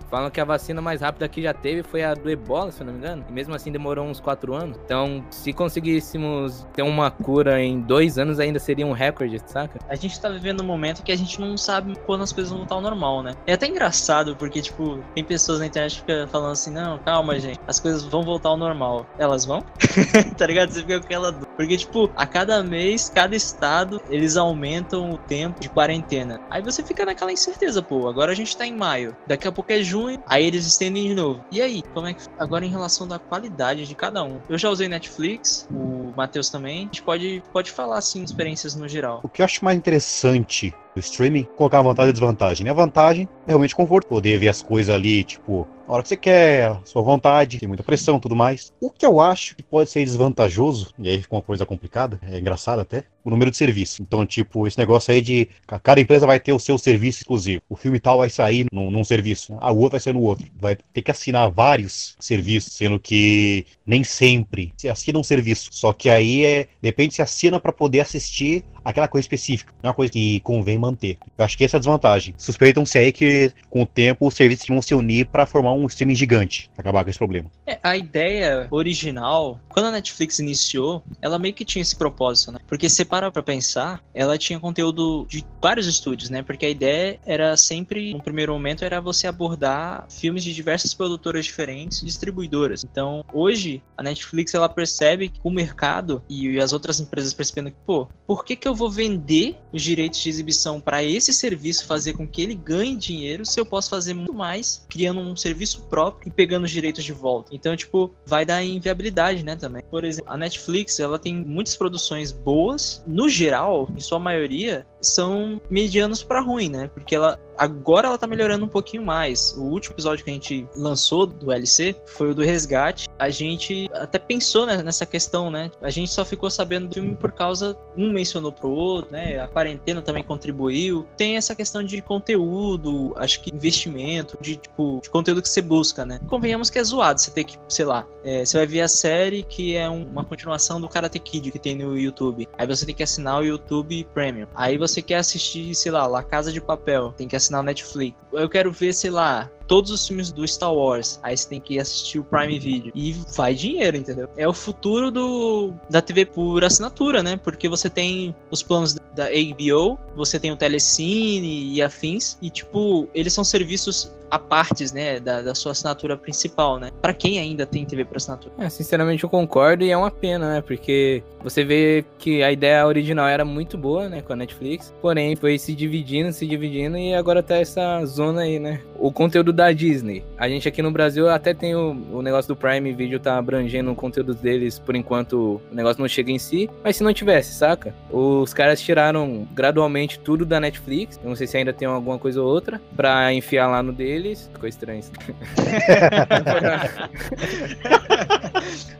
[0.09, 2.85] Falam que a vacina mais rápida que já teve foi a do ebola, se eu
[2.85, 3.25] não me engano.
[3.27, 4.77] E mesmo assim demorou uns quatro anos.
[4.85, 9.79] Então, se conseguíssemos ter uma cura em dois anos, ainda seria um recorde, saca?
[9.89, 12.59] A gente tá vivendo um momento que a gente não sabe quando as coisas vão
[12.59, 13.33] voltar ao normal, né?
[13.47, 17.39] É até engraçado, porque, tipo, tem pessoas na internet que ficam falando assim, não, calma,
[17.39, 19.07] gente, as coisas vão voltar ao normal.
[19.17, 19.63] Elas vão?
[20.37, 20.69] tá ligado?
[20.69, 21.33] Você fica com aquela.
[21.33, 26.39] Porque, tipo, a cada mês, cada estado, eles aumentam o tempo de quarentena.
[26.51, 29.71] Aí você fica naquela incerteza, pô, agora a gente tá em maio, daqui a pouco
[29.71, 31.41] é junho, aí eles estendem de novo.
[31.51, 32.23] E aí, como é que.
[32.37, 34.41] Agora em relação da qualidade de cada um.
[34.49, 36.79] Eu já usei Netflix, o Matheus também.
[36.79, 39.21] A gente pode, pode falar, assim, experiências no geral.
[39.23, 42.69] O que eu acho mais interessante do streaming, colocar vantagem e desvantagem.
[42.69, 46.17] A vantagem é realmente conforto, poder ver as coisas ali, tipo, a hora que você
[46.17, 48.71] quer, sua vontade, tem muita pressão tudo mais.
[48.79, 52.39] O que eu acho que pode ser desvantajoso, e aí fica uma coisa complicada, é
[52.39, 53.99] engraçado até, o número de serviços.
[53.99, 55.49] Então, tipo, esse negócio aí de
[55.81, 57.61] cada empresa vai ter o seu serviço exclusivo.
[57.69, 60.45] O filme tal vai sair num, num serviço, a outra vai ser no outro.
[60.59, 65.69] Vai ter que assinar vários serviços, sendo que nem sempre se assina um serviço.
[65.71, 69.73] Só que aí é, depende se assina para poder assistir aquela coisa específica.
[69.81, 71.17] É uma coisa que convém manter.
[71.37, 72.33] Eu acho que essa é a desvantagem.
[72.37, 76.15] Suspeitam-se aí que, com o tempo, os serviços vão se unir para formar um streaming
[76.15, 77.49] gigante, pra acabar com esse problema.
[77.65, 82.59] É, a ideia original, quando a Netflix iniciou, ela meio que tinha esse propósito, né?
[82.67, 86.41] Porque você para pra pensar, ela tinha conteúdo de vários estúdios, né?
[86.41, 91.45] Porque a ideia era sempre, no primeiro momento, era você abordar filmes de diversas produtoras
[91.45, 92.83] diferentes, distribuidoras.
[92.83, 97.77] Então, hoje, a Netflix, ela percebe que o mercado e as outras empresas percebendo que,
[97.85, 102.13] pô, por que que eu vou vender os direitos de exibição para esse serviço fazer
[102.13, 106.29] com que ele ganhe dinheiro se eu posso fazer muito mais criando um serviço próprio
[106.29, 107.53] e pegando os direitos de volta.
[107.53, 109.83] Então, tipo, vai dar inviabilidade, né, também.
[109.89, 115.61] Por exemplo, a Netflix, ela tem muitas produções boas, no geral, em sua maioria, são
[115.69, 116.89] medianos para ruim, né?
[116.93, 119.53] Porque ela agora ela tá melhorando um pouquinho mais.
[119.57, 123.07] O último episódio que a gente lançou do LC foi o do resgate.
[123.17, 125.71] A gente até pensou né, nessa questão, né?
[125.81, 129.39] A gente só ficou sabendo do filme por causa um mencionou pro outro, né?
[129.39, 131.05] A quarentena também contribuiu.
[131.17, 136.05] Tem essa questão de conteúdo, acho que investimento, de tipo de conteúdo que você busca,
[136.05, 136.19] né?
[136.27, 137.19] Convenhamos que é zoado.
[137.19, 140.23] Você tem que, sei lá, é, você vai ver a série que é um, uma
[140.23, 142.47] continuação do Karate Kid que tem no YouTube.
[142.57, 144.47] Aí você tem que assinar o YouTube Premium.
[144.55, 148.17] Aí você quer assistir, sei lá, La Casa de Papel, tem que assinar o Netflix.
[148.31, 151.19] Eu quero ver, sei lá, todos os filmes do Star Wars.
[151.23, 152.91] Aí você tem que assistir o Prime Video.
[152.95, 154.29] E vai dinheiro, entendeu?
[154.37, 157.39] É o futuro do da TV por assinatura, né?
[157.43, 162.37] Porque você tem os planos da HBO, você tem o Telecine e afins.
[162.41, 166.89] E, tipo, eles são serviços a partes, né, da, da sua assinatura principal, né?
[166.99, 168.51] Para quem ainda tem TV por assinatura.
[168.57, 170.61] É, sinceramente eu concordo e é uma pena, né?
[170.61, 175.35] Porque você vê que a ideia original era muito boa, né, com a Netflix, porém
[175.35, 178.81] foi se dividindo, se dividindo e agora tá essa zona aí, né?
[178.97, 180.23] O conteúdo da Disney.
[180.37, 183.91] A gente aqui no Brasil até tem o, o negócio do Prime Video tá abrangendo
[183.91, 187.53] o conteúdo deles, por enquanto o negócio não chega em si, mas se não tivesse,
[187.53, 187.93] saca?
[188.11, 192.47] Os caras tiraram gradualmente tudo da Netflix, não sei se ainda tem alguma coisa ou
[192.47, 194.49] outra, pra enfiar lá no dele deles.
[194.53, 195.11] Ficou estranho isso.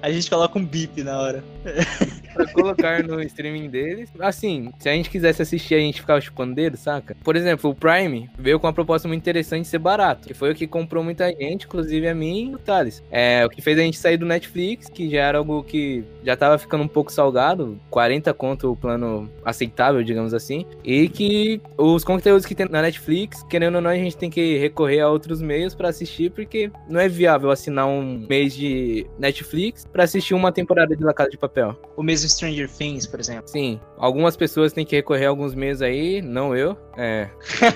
[0.02, 1.44] a gente coloca um bip na hora.
[2.34, 4.10] pra colocar no streaming deles.
[4.19, 7.15] Assim, se a gente quisesse assistir, a gente ficava chupando dedo, saca?
[7.24, 10.52] Por exemplo, o Prime veio com uma proposta muito interessante de ser barato, que foi
[10.52, 13.04] o que comprou muita gente, inclusive a mim e o Thales.
[13.12, 16.36] É, o que fez a gente sair do Netflix, que já era algo que já
[16.36, 22.04] tava ficando um pouco salgado, 40 conto o plano aceitável, digamos assim, e que os
[22.04, 25.42] conteúdos que tem na Netflix, querendo ou não, a gente tem que recorrer a outros
[25.42, 30.52] meios para assistir, porque não é viável assinar um mês de Netflix para assistir uma
[30.52, 31.76] temporada de La Casa de Papel.
[31.96, 33.48] O mesmo Stranger Things, por exemplo.
[33.48, 36.78] Sim, algumas pessoas têm que recorrer alguns meses aí, não eu.
[36.98, 37.30] É.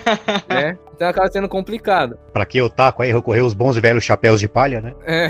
[0.50, 0.78] né?
[0.94, 2.18] Então acaba sendo complicado.
[2.34, 4.96] Pra que o taco aí recorrer os bons e velhos chapéus de palha, né?
[5.06, 5.30] É.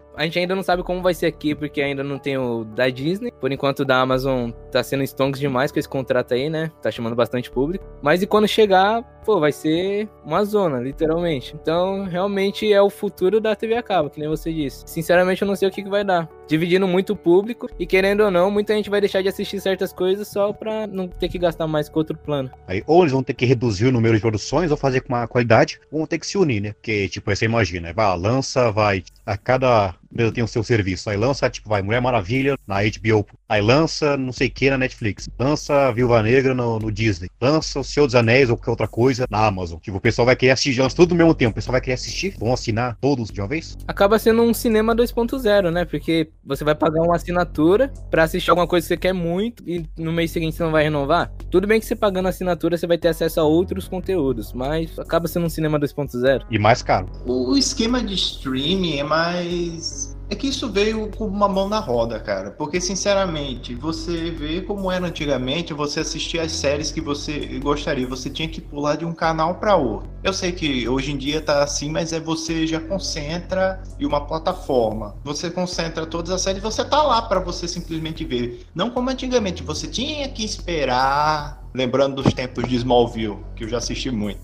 [0.16, 2.88] A gente ainda não sabe como vai ser aqui, porque ainda não tem o da
[2.88, 3.30] Disney.
[3.38, 6.72] Por enquanto, da Amazon tá sendo stonks demais com esse contrato aí, né?
[6.80, 7.84] Tá chamando bastante público.
[8.00, 11.54] Mas e quando chegar, pô, vai ser uma zona, literalmente.
[11.60, 14.84] Então, realmente é o futuro da TV a cabo, que nem você disse.
[14.86, 16.28] Sinceramente, eu não sei o que, que vai dar.
[16.48, 19.92] Dividindo muito o público e querendo ou não, muita gente vai deixar de assistir certas
[19.92, 22.50] coisas só pra não ter que gastar mais com outro plano.
[22.66, 25.26] Aí, ou eles vão ter que reduzir o número de produções ou fazer com uma
[25.26, 26.72] qualidade, ou vão ter que se unir, né?
[26.72, 31.10] Porque, tipo, aí você imagina, vai, lança, vai, a cada mês tem o seu serviço.
[31.10, 33.26] Aí lança, tipo, vai, Mulher Maravilha na HBO.
[33.48, 35.28] Aí lança, não sei o que, na Netflix.
[35.38, 37.30] Lança Viúva Negra no, no, Disney.
[37.40, 39.78] Lança O Senhor dos Anéis ou qualquer outra coisa na Amazon.
[39.78, 41.52] Tipo, o pessoal vai querer assistir, lança tudo ao mesmo tempo.
[41.52, 43.76] O pessoal vai querer assistir, vão assinar todos de uma vez.
[43.86, 45.84] Acaba sendo um cinema 2.0, né?
[45.84, 49.86] Porque você vai pagar uma assinatura pra assistir alguma coisa que você quer muito e
[49.96, 51.32] no mês seguinte você não vai renovar.
[51.50, 54.98] Tudo bem que você pagando a assinatura você vai ter acesso a outros conteúdos, mas
[54.98, 56.46] acaba sendo um cinema 2.0.
[56.50, 57.08] E mais caro.
[57.24, 62.18] O esquema de streaming é mais é que isso veio com uma mão na roda,
[62.18, 62.50] cara.
[62.50, 68.06] Porque, sinceramente, você vê como era antigamente, você assistia as séries que você gostaria.
[68.06, 70.10] Você tinha que pular de um canal para outro.
[70.22, 74.20] Eu sei que hoje em dia tá assim, mas é você já concentra em uma
[74.20, 75.16] plataforma.
[75.22, 78.66] Você concentra todas as séries, você tá lá para você simplesmente ver.
[78.74, 83.76] Não como antigamente, você tinha que esperar lembrando dos tempos de Smallville, que eu já
[83.76, 84.40] assisti muito.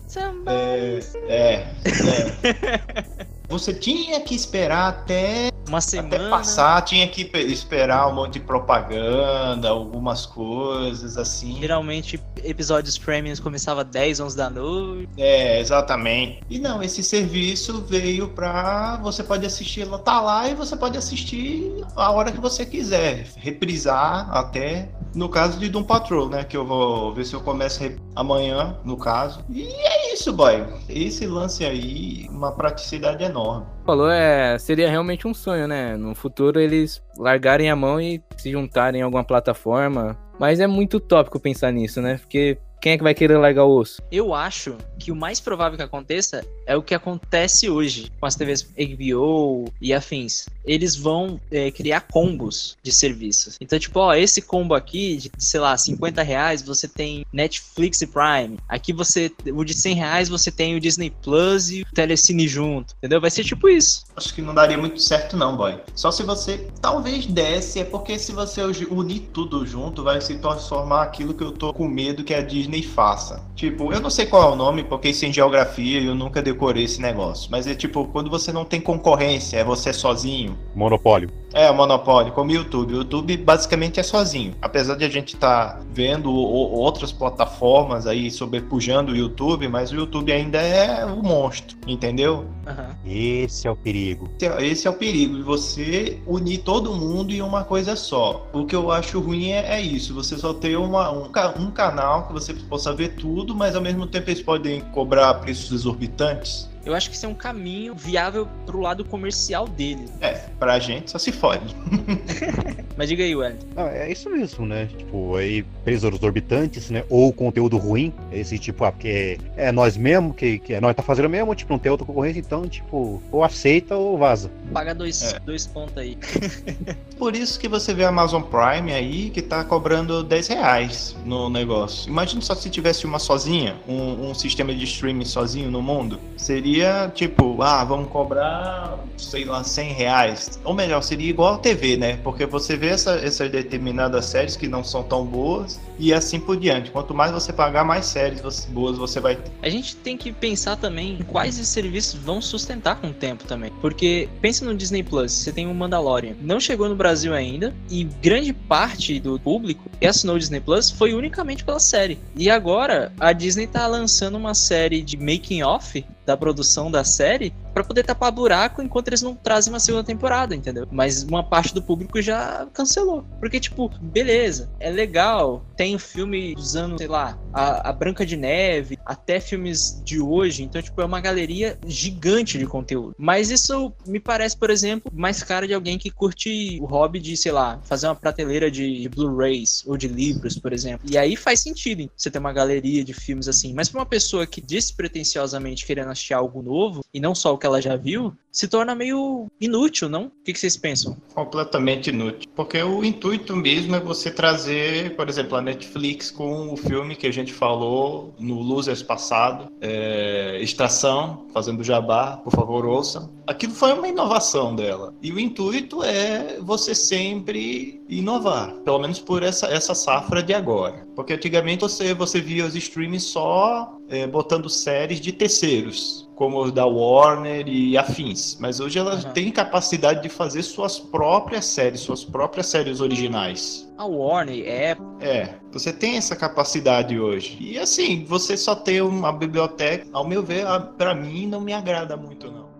[0.46, 3.26] É, é, é.
[3.48, 6.16] Você tinha que esperar até uma semana.
[6.16, 11.58] Até passar, tinha que esperar um monte de propaganda, algumas coisas assim.
[11.60, 15.08] Geralmente, episódios premiums começava 10, 11 da noite.
[15.16, 16.42] É, exatamente.
[16.50, 18.98] E não, esse serviço veio pra.
[19.02, 23.26] Você pode assistir, ela tá lá e você pode assistir a hora que você quiser.
[23.36, 24.88] Reprisar até.
[25.14, 26.42] No caso de Doom Patrol, né?
[26.44, 27.82] Que eu vou ver se eu começo
[28.16, 29.44] amanhã, no caso.
[29.50, 30.64] E é isso, boy.
[30.88, 33.66] Esse lance aí, uma praticidade enorme.
[33.84, 34.58] Falou, é.
[34.58, 35.96] Seria realmente um sonho, né?
[35.96, 40.18] No futuro eles largarem a mão e se juntarem em alguma plataforma.
[40.38, 42.18] Mas é muito utópico pensar nisso, né?
[42.18, 44.02] Porque quem é que vai querer largar o osso?
[44.10, 48.34] Eu acho que o mais provável que aconteça é o que acontece hoje com as
[48.34, 50.46] TVs HBO e afins.
[50.64, 53.56] Eles vão é, criar combos de serviços.
[53.60, 58.06] Então, tipo, ó, esse combo aqui, de, sei lá, 50 reais, você tem Netflix e
[58.06, 58.58] Prime.
[58.68, 62.94] Aqui você, o de 100 reais, você tem o Disney Plus e o Telecine junto.
[62.98, 63.20] Entendeu?
[63.20, 64.04] Vai ser tipo isso.
[64.16, 65.78] Acho que não daria muito certo, não, boy.
[65.94, 71.02] Só se você talvez desse, é porque se você unir tudo junto, vai se transformar
[71.02, 73.42] aquilo que eu tô com medo que a Disney faça.
[73.54, 76.84] Tipo, eu não sei qual é o nome, porque isso em geografia eu nunca decorei
[76.84, 77.50] esse negócio.
[77.50, 80.56] Mas é tipo, quando você não tem concorrência, é você sozinho.
[80.74, 81.28] Monopólio.
[81.52, 82.94] É, o monopólio, como o YouTube.
[82.94, 84.54] O YouTube basicamente é sozinho.
[84.60, 89.96] Apesar de a gente estar tá vendo outras plataformas aí sobrepujando o YouTube, mas o
[89.96, 92.46] YouTube ainda é o monstro, entendeu?
[92.66, 92.94] Uhum.
[93.04, 94.30] Esse é o perigo.
[94.60, 98.46] Esse é o perigo, de você unir todo mundo em uma coisa só.
[98.52, 102.26] O que eu acho ruim é, é isso, você só ter uma, um, um canal
[102.26, 106.71] que você possa ver tudo, mas ao mesmo tempo eles podem cobrar preços exorbitantes.
[106.84, 110.08] Eu acho que isso é um caminho viável pro lado comercial dele.
[110.20, 111.74] É, pra gente só se fode.
[112.96, 113.66] Mas diga aí, Wellington.
[113.76, 114.86] Ah, é isso mesmo, né?
[114.96, 117.04] Tipo, aí presos orbitantes, né?
[117.08, 118.12] Ou conteúdo ruim.
[118.30, 121.54] Esse tipo, ah, porque é, é nós mesmo, que, que é nós tá fazendo mesmo,
[121.54, 124.50] tipo, não tem outra concorrência, então, tipo, ou aceita ou vaza.
[124.72, 125.38] Paga dois, é.
[125.40, 126.18] dois pontos aí.
[127.16, 131.48] Por isso que você vê a Amazon Prime aí que tá cobrando 10 reais no
[131.48, 132.10] negócio.
[132.10, 136.18] Imagina só se tivesse uma sozinha, um, um sistema de streaming sozinho no mundo.
[136.36, 140.60] Seria seria tipo, ah, vamos cobrar, sei lá, 100 reais.
[140.64, 142.16] Ou melhor, seria igual a TV, né?
[142.24, 146.56] Porque você vê essa, essas determinadas séries que não são tão boas e assim por
[146.56, 146.90] diante.
[146.90, 149.52] Quanto mais você pagar, mais séries boas você vai ter.
[149.62, 153.70] A gente tem que pensar também em quais serviços vão sustentar com o tempo também.
[153.82, 156.34] Porque pensa no Disney Plus, você tem o Mandalorian.
[156.40, 160.90] Não chegou no Brasil ainda e grande parte do público que assinou o Disney Plus
[160.90, 162.18] foi unicamente pela série.
[162.34, 167.52] E agora a Disney tá lançando uma série de making off da produção da série
[167.72, 170.86] para poder tapar buraco enquanto eles não trazem uma segunda temporada, entendeu?
[170.90, 173.24] Mas uma parte do público já cancelou.
[173.40, 175.64] Porque, tipo, beleza, é legal.
[175.76, 180.62] Tem o filme usando, sei lá, a, a, Branca de Neve, até filmes de hoje.
[180.62, 183.14] Então, tipo, é uma galeria gigante de conteúdo.
[183.18, 187.36] Mas isso me parece, por exemplo, mais cara de alguém que curte o hobby de,
[187.36, 191.08] sei lá, fazer uma prateleira de, Blu-rays ou de livros, por exemplo.
[191.10, 193.74] E aí faz sentido você ter uma galeria de filmes assim.
[193.74, 197.66] Mas pra uma pessoa que despretensiosamente querendo assistir algo novo, e não só o que
[197.66, 200.24] ela já viu, se torna meio inútil, não?
[200.24, 201.16] O que, vocês pensam?
[201.32, 202.50] Completamente inútil.
[202.56, 207.26] Porque o intuito mesmo é você trazer, por exemplo, a Netflix com o filme que
[207.26, 213.30] a gente falou no Losers passado, é, Extração, fazendo jabá, por favor, ouçam.
[213.46, 215.14] Aquilo foi uma inovação dela.
[215.22, 221.06] E o intuito é você sempre inovar, pelo menos por essa, essa safra de agora.
[221.14, 226.72] Porque antigamente você, você via os streams só é, botando séries de terceiros, como os
[226.72, 228.56] da Warner e afins.
[228.58, 229.32] Mas hoje ela uhum.
[229.32, 233.88] tem capacidade de fazer suas próprias séries, suas próprias séries originais.
[233.96, 234.96] A Warner é.
[235.20, 237.56] É, você tem essa capacidade hoje.
[237.60, 240.66] E assim, você só ter uma biblioteca, ao meu ver,
[240.98, 242.71] para mim não me agrada muito, não.